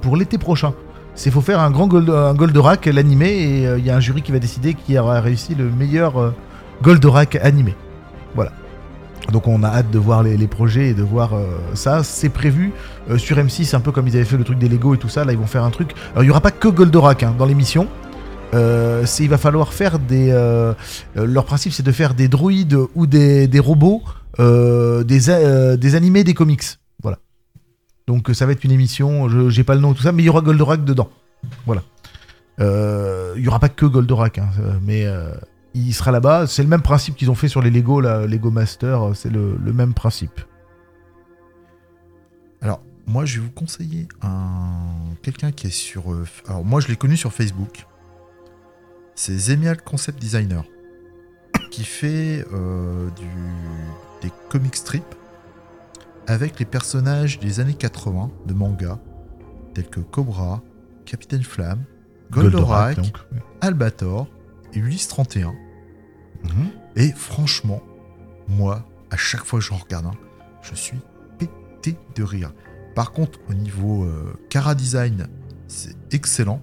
pour 0.00 0.16
l'été 0.16 0.38
prochain. 0.38 0.72
C'est 1.16 1.30
faut 1.30 1.40
faire 1.40 1.60
un 1.60 1.70
grand 1.70 1.86
Goldorak 1.88 2.86
l'animé 2.86 3.28
et 3.28 3.78
il 3.78 3.84
y 3.84 3.90
a 3.90 3.96
un 3.96 4.00
jury 4.00 4.22
qui 4.22 4.32
va 4.32 4.38
décider 4.38 4.74
qui 4.74 4.98
aura 4.98 5.20
réussi 5.20 5.54
le 5.54 5.64
meilleur 5.64 6.32
Goldorak 6.82 7.36
animé. 7.36 7.74
Voilà. 8.34 8.52
Donc 9.32 9.48
on 9.48 9.62
a 9.62 9.68
hâte 9.68 9.90
de 9.90 9.98
voir 9.98 10.22
les, 10.22 10.46
projets 10.46 10.90
et 10.90 10.94
de 10.94 11.02
voir 11.02 11.34
euh, 11.34 11.46
ça. 11.74 12.04
C'est 12.04 12.28
prévu 12.28 12.72
euh, 13.10 13.18
sur 13.18 13.36
M6, 13.36 13.74
un 13.74 13.80
peu 13.80 13.92
comme 13.92 14.06
ils 14.06 14.16
avaient 14.16 14.24
fait 14.24 14.36
le 14.36 14.44
truc 14.44 14.58
des 14.58 14.68
Lego 14.68 14.94
et 14.94 14.98
tout 14.98 15.08
ça. 15.08 15.24
Là, 15.24 15.32
ils 15.32 15.38
vont 15.38 15.46
faire 15.46 15.64
un 15.64 15.70
truc. 15.70 15.92
Alors 16.12 16.24
il 16.24 16.26
y 16.26 16.30
aura 16.30 16.40
pas 16.40 16.50
que 16.50 16.68
Goldorak 16.68 17.22
hein, 17.22 17.34
dans 17.38 17.46
l'émission. 17.46 17.88
Euh, 18.52 19.04
il 19.18 19.28
va 19.28 19.38
falloir 19.38 19.72
faire 19.72 19.98
des. 19.98 20.30
leur 21.16 21.44
principe, 21.44 21.72
c'est 21.72 21.82
de 21.82 21.92
faire 21.92 22.14
des 22.14 22.28
droïdes 22.28 22.78
ou 22.94 23.06
des, 23.06 23.48
robots, 23.58 24.02
des, 24.38 25.94
animés, 25.94 26.24
des 26.24 26.34
comics. 26.34 26.62
Voilà. 27.02 27.18
Donc 28.06 28.30
ça 28.32 28.46
va 28.46 28.52
être 28.52 28.64
une 28.64 28.72
émission. 28.72 29.28
Je 29.28 29.48
j'ai 29.48 29.64
pas 29.64 29.74
le 29.74 29.80
nom 29.80 29.92
et 29.92 29.94
tout 29.96 30.02
ça, 30.02 30.12
mais 30.12 30.22
il 30.22 30.26
y 30.26 30.28
aura 30.28 30.42
Goldorak 30.42 30.84
dedans. 30.84 31.08
Voilà. 31.66 31.82
Il 32.60 33.42
y 33.42 33.48
aura 33.48 33.58
pas 33.58 33.70
que 33.70 33.86
Goldorak, 33.86 34.38
hein, 34.38 34.50
mais 34.82 35.08
il 35.74 35.92
sera 35.94 36.10
là-bas. 36.12 36.46
C'est 36.46 36.62
le 36.62 36.68
même 36.68 36.82
principe 36.82 37.16
qu'ils 37.16 37.30
ont 37.30 37.34
fait 37.34 37.48
sur 37.48 37.60
les 37.62 37.70
Lego, 37.70 38.00
là, 38.00 38.26
Lego 38.26 38.50
Master. 38.50 39.10
C'est 39.14 39.30
le, 39.30 39.56
le 39.62 39.72
même 39.72 39.94
principe. 39.94 40.40
alors 42.60 42.80
moi 43.06 43.26
je 43.26 43.38
vais 43.38 43.44
vous 43.46 43.52
conseiller 43.52 44.08
un 44.22 44.86
quelqu'un 45.22 45.52
qui 45.52 45.66
est 45.66 45.70
sur. 45.70 46.12
euh, 46.12 46.24
Alors 46.46 46.64
moi 46.64 46.80
je 46.80 46.88
l'ai 46.88 46.96
connu 46.96 47.16
sur 47.16 47.32
Facebook. 47.32 47.86
C'est 49.14 49.36
Zemial 49.36 49.82
Concept 49.82 50.18
Designer 50.20 50.64
qui 51.70 51.84
fait 51.84 52.44
euh, 52.52 53.10
du, 53.10 53.26
des 54.22 54.32
comic 54.48 54.74
strips 54.76 55.14
avec 56.26 56.58
les 56.58 56.64
personnages 56.64 57.38
des 57.38 57.60
années 57.60 57.74
80 57.74 58.30
de 58.46 58.54
manga 58.54 58.98
tels 59.74 59.88
que 59.88 60.00
Cobra, 60.00 60.62
Capitaine 61.04 61.42
Flamme, 61.42 61.82
Goldorak, 62.30 62.96
donc. 62.96 63.16
Albator 63.60 64.28
et 64.72 64.78
Ulysse 64.78 65.08
31. 65.08 65.52
Mhm. 66.44 66.70
Et 66.96 67.12
franchement, 67.12 67.82
moi, 68.48 68.86
à 69.10 69.16
chaque 69.16 69.44
fois 69.44 69.58
que 69.58 69.64
j'en 69.64 69.76
regarde 69.76 70.06
un, 70.06 70.14
je 70.62 70.74
suis 70.74 70.98
pété 71.38 71.96
de 72.14 72.22
rire. 72.22 72.52
Par 72.94 73.12
contre, 73.12 73.40
au 73.48 73.54
niveau 73.54 74.04
euh, 74.04 74.34
Cara 74.50 74.74
Design, 74.74 75.26
c'est 75.66 75.96
excellent. 76.12 76.62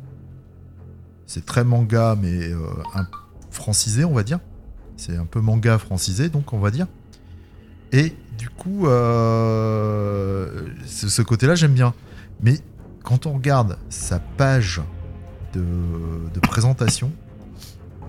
C'est 1.26 1.46
très 1.46 1.64
manga, 1.64 2.16
mais 2.20 2.52
euh, 2.52 2.58
francisé, 3.50 4.06
on 4.06 4.14
va 4.14 4.24
dire. 4.24 4.40
C'est 4.98 5.18
un 5.18 5.26
peu 5.26 5.42
manga 5.42 5.78
francisé, 5.78 6.30
donc 6.30 6.54
on 6.54 6.60
va 6.60 6.72
dire. 6.72 6.88
Et 7.92 8.16
du 8.38 8.50
coup, 8.50 8.88
euh, 8.88 10.68
ce, 10.86 11.10
ce 11.10 11.22
côté-là, 11.22 11.56
j'aime 11.56 11.74
bien. 11.74 11.94
Mais 12.42 12.60
quand 13.04 13.26
on 13.26 13.34
regarde 13.34 13.78
sa 13.90 14.20
page 14.20 14.82
de, 15.54 15.64
de 16.34 16.40
présentation, 16.40 17.12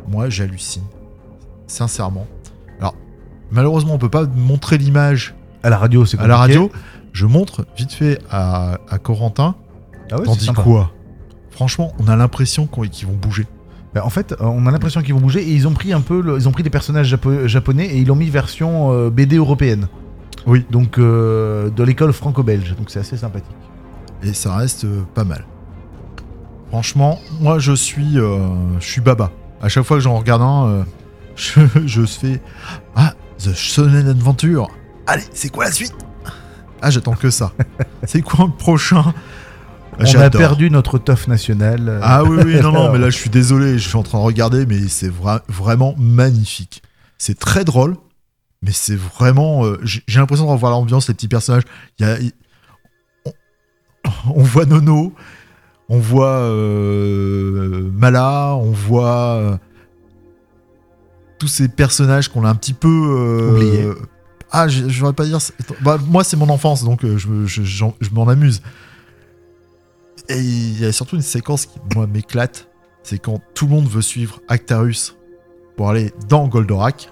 moi, 0.08 0.28
j'hallucine. 0.28 0.84
Sincèrement. 1.66 2.26
Alors, 2.80 2.94
malheureusement, 3.50 3.94
on 3.94 3.98
peut 3.98 4.08
pas 4.08 4.24
montrer 4.26 4.78
l'image 4.78 5.34
À 5.62 5.70
la 5.70 5.78
radio, 5.78 6.04
c'est 6.04 6.18
à 6.18 6.26
la 6.26 6.36
radio. 6.36 6.70
Je 7.12 7.26
montre 7.26 7.64
vite 7.76 7.92
fait 7.92 8.18
à, 8.30 8.78
à 8.90 8.98
Corentin. 8.98 9.54
Ah 10.10 10.18
ouais, 10.18 10.24
T'en 10.24 10.32
c'est 10.32 10.40
dis 10.40 10.44
sympa. 10.46 10.62
quoi 10.62 10.90
Franchement, 11.50 11.92
on 11.98 12.08
a 12.08 12.16
l'impression 12.16 12.66
qu'on- 12.66 12.82
qu'ils 12.82 13.06
vont 13.06 13.14
bouger. 13.14 13.46
Bah, 13.94 14.02
en 14.04 14.10
fait, 14.10 14.32
euh, 14.32 14.36
on 14.40 14.66
a 14.66 14.70
l'impression 14.70 15.02
qu'ils 15.02 15.12
vont 15.14 15.20
bouger 15.20 15.40
et 15.42 15.52
ils 15.52 15.68
ont 15.68 15.72
pris 15.74 15.92
un 15.92 16.00
peu, 16.00 16.20
le- 16.22 16.36
ils 16.38 16.48
ont 16.48 16.52
pris 16.52 16.62
des 16.62 16.70
personnages 16.70 17.12
japo- 17.14 17.46
japonais 17.46 17.86
et 17.86 17.98
ils 17.98 18.06
l'ont 18.06 18.16
mis 18.16 18.30
version 18.30 18.90
euh, 18.92 19.10
BD 19.10 19.36
européenne. 19.36 19.86
Oui. 20.46 20.64
Donc 20.70 20.96
euh, 20.98 21.68
de 21.70 21.82
l'école 21.84 22.12
franco-belge. 22.14 22.74
Donc 22.76 22.88
c'est 22.90 23.00
assez 23.00 23.16
sympathique. 23.18 23.54
Et 24.22 24.32
ça 24.32 24.56
reste 24.56 24.84
euh, 24.84 25.02
pas 25.14 25.24
mal. 25.24 25.44
Franchement, 26.70 27.18
moi 27.40 27.58
je 27.58 27.72
suis, 27.72 28.14
je 28.14 28.80
suis 28.80 29.00
baba. 29.02 29.30
À 29.60 29.68
chaque 29.68 29.84
fois 29.84 29.98
que 29.98 30.02
j'en 30.02 30.16
regarde 30.18 30.40
un, 30.42 30.86
je, 31.36 31.60
je 31.86 32.06
fais 32.06 32.40
Ah, 32.94 33.14
The 33.38 33.54
Shonen 33.54 34.08
Adventure. 34.08 34.68
Allez, 35.06 35.24
c'est 35.32 35.48
quoi 35.50 35.64
la 35.64 35.72
suite? 35.72 35.94
Ah, 36.80 36.90
j'attends 36.90 37.14
que 37.14 37.30
ça. 37.30 37.52
c'est 38.04 38.22
quoi 38.22 38.46
le 38.46 38.52
prochain? 38.52 39.14
On 39.98 40.04
a 40.20 40.30
perdu 40.30 40.70
notre 40.70 40.98
tof 40.98 41.28
national. 41.28 42.00
Ah 42.02 42.24
oui, 42.24 42.38
oui, 42.44 42.60
non, 42.60 42.72
non, 42.72 42.90
mais 42.92 42.98
là 42.98 43.10
je 43.10 43.16
suis 43.16 43.28
désolé, 43.30 43.78
je 43.78 43.86
suis 43.88 43.96
en 43.98 44.02
train 44.02 44.18
de 44.18 44.24
regarder, 44.24 44.64
mais 44.64 44.88
c'est 44.88 45.10
vra- 45.10 45.42
vraiment 45.48 45.94
magnifique. 45.98 46.82
C'est 47.18 47.38
très 47.38 47.64
drôle, 47.64 47.96
mais 48.62 48.72
c'est 48.72 48.96
vraiment. 48.96 49.66
euh, 49.66 49.78
j'ai 49.82 50.02
l'impression 50.18 50.46
de 50.46 50.50
revoir 50.50 50.72
l'ambiance, 50.72 51.08
les 51.08 51.14
petits 51.14 51.28
personnages. 51.28 51.64
Il 51.98 52.06
y 52.06 52.10
a, 52.10 52.16
on 54.34 54.42
voit 54.42 54.64
Nono, 54.64 55.12
on 55.90 55.98
voit 55.98 56.36
euh, 56.38 57.90
Mala, 57.92 58.54
on 58.56 58.70
voit 58.70 59.34
euh, 59.36 59.56
tous 61.42 61.48
ces 61.48 61.66
personnages 61.66 62.28
qu'on 62.28 62.44
a 62.44 62.48
un 62.48 62.54
petit 62.54 62.72
peu. 62.72 62.88
euh, 62.88 63.50
Oubliés. 63.50 63.88
Ah, 64.52 64.68
je 64.68 64.88
je 64.88 64.98
voudrais 65.00 65.12
pas 65.12 65.24
dire. 65.24 65.38
bah, 65.80 65.98
moi, 66.06 66.22
c'est 66.22 66.36
mon 66.36 66.48
enfance, 66.50 66.84
donc 66.84 67.04
euh, 67.04 67.18
je, 67.18 67.46
je- 67.46 67.64
je 68.00 68.10
m'en 68.12 68.28
amuse. 68.28 68.62
Et 70.28 70.38
il 70.38 70.80
y 70.80 70.84
a 70.84 70.92
surtout 70.92 71.16
une 71.16 71.22
séquence 71.22 71.66
qui, 71.66 71.80
moi, 71.96 72.06
m'éclate. 72.06 72.68
C'est 73.02 73.18
quand 73.18 73.40
tout 73.54 73.66
le 73.66 73.72
monde 73.72 73.88
veut 73.88 74.02
suivre 74.02 74.38
Actarus 74.46 75.16
pour 75.76 75.90
aller 75.90 76.12
dans 76.28 76.46
Goldorak. 76.46 77.08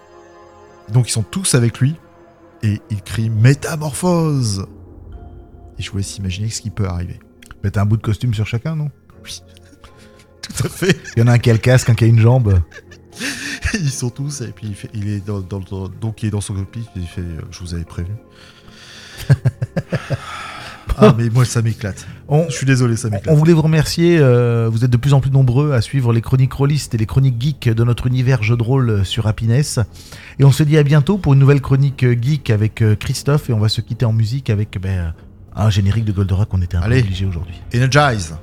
Donc, 0.93 1.09
ils 1.09 1.13
sont 1.13 1.25
tous 1.25 1.57
avec 1.57 1.81
lui. 1.81 1.97
Et 2.63 2.81
il 2.91 3.03
crie 3.03 3.31
Métamorphose 3.31 4.65
Et 5.79 5.83
je 5.83 5.91
vous 5.91 5.97
laisse 5.97 6.19
imaginer 6.19 6.51
ce 6.51 6.61
qui 6.61 6.71
peut 6.71 6.87
arriver. 6.87 7.19
Mais 7.65 7.73
t'as 7.73 7.83
un 7.83 7.87
bout 7.87 7.97
de 7.97 8.03
costume 8.03 8.33
sur 8.33 8.47
chacun, 8.47 8.77
non? 8.77 8.91
Tout 10.43 10.67
à 10.67 10.69
fait. 10.69 10.97
Il 11.17 11.21
y 11.21 11.23
en 11.23 11.27
a 11.27 11.33
un 11.33 11.39
qui 11.39 11.51
a 11.51 11.53
le 11.53 11.59
casque, 11.59 11.91
un 11.91 11.95
qui 11.95 12.05
a 12.05 12.07
une 12.07 12.21
jambe. 12.21 12.61
Ils 13.75 13.91
sont 13.91 14.11
tous, 14.11 14.41
et 14.43 14.49
puis 14.55 14.67
il, 14.69 14.75
fait- 14.75 14.91
il 14.95 15.09
est 15.09 15.25
dans, 15.25 15.41
dans- 15.41 15.61
dans- 15.61 15.89
donc 15.89 16.23
il 16.23 16.27
est 16.27 16.31
dans 16.31 16.41
son 16.41 16.55
copie, 16.55 16.87
il 16.97 17.07
fait 17.07 17.21
euh, 17.21 17.41
Je 17.51 17.61
vous 17.61 17.75
avais 17.75 17.85
prévu. 17.85 18.11
ah, 20.97 21.15
mais 21.17 21.29
moi 21.31 21.45
ça 21.45 21.63
m'éclate. 21.63 22.07
On, 22.29 22.47
Je 22.49 22.55
suis 22.55 22.67
désolé, 22.67 22.97
ça 22.97 23.09
on 23.09 23.13
m'éclate. 23.13 23.37
voulait 23.37 23.53
vous 23.53 23.63
remercier. 23.63 24.19
euh, 24.19 24.69
vous 24.71 24.85
êtes 24.85 24.91
de 24.91 24.97
plus 24.97 25.13
en 25.15 25.21
plus 25.21 25.31
nombreux 25.31 25.73
à 25.73 25.81
suivre 25.81 26.13
les 26.13 26.21
chroniques 26.21 26.53
rôlistes 26.53 26.95
et 26.95 26.99
les 26.99 27.07
chroniques 27.07 27.41
geeks 27.41 27.69
de 27.69 27.85
notre 27.85 28.07
univers 28.07 28.43
jeu 28.43 28.57
de 28.57 28.63
rôle 28.63 29.05
sur 29.05 29.27
Happiness. 29.27 29.79
Et 30.39 30.45
on 30.45 30.53
se 30.53 30.63
dit 30.63 30.77
à 30.79 30.83
bientôt 30.83 31.19
pour 31.19 31.33
une 31.35 31.39
nouvelle 31.39 31.61
chronique 31.61 32.03
euh, 32.05 32.17
geek 32.21 32.51
avec 32.51 32.83
euh, 32.83 32.97
Christophe. 32.97 33.51
Et 33.51 33.53
on 33.53 33.61
va 33.61 33.69
se 33.69 33.81
quitter 33.81 34.05
en 34.05 34.13
musique 34.13 34.51
avec 34.51 34.79
ben, 34.81 35.15
un 35.55 35.71
générique 35.71 36.05
de 36.05 36.13
Goldorak 36.13 36.49
qu'on 36.49 36.63
était 36.63 36.77
un 36.77 36.83
Allez. 36.83 37.01
peu 37.01 37.07
obligé 37.07 37.27
aujourd'hui. 37.27 37.55
Energize 37.75 38.35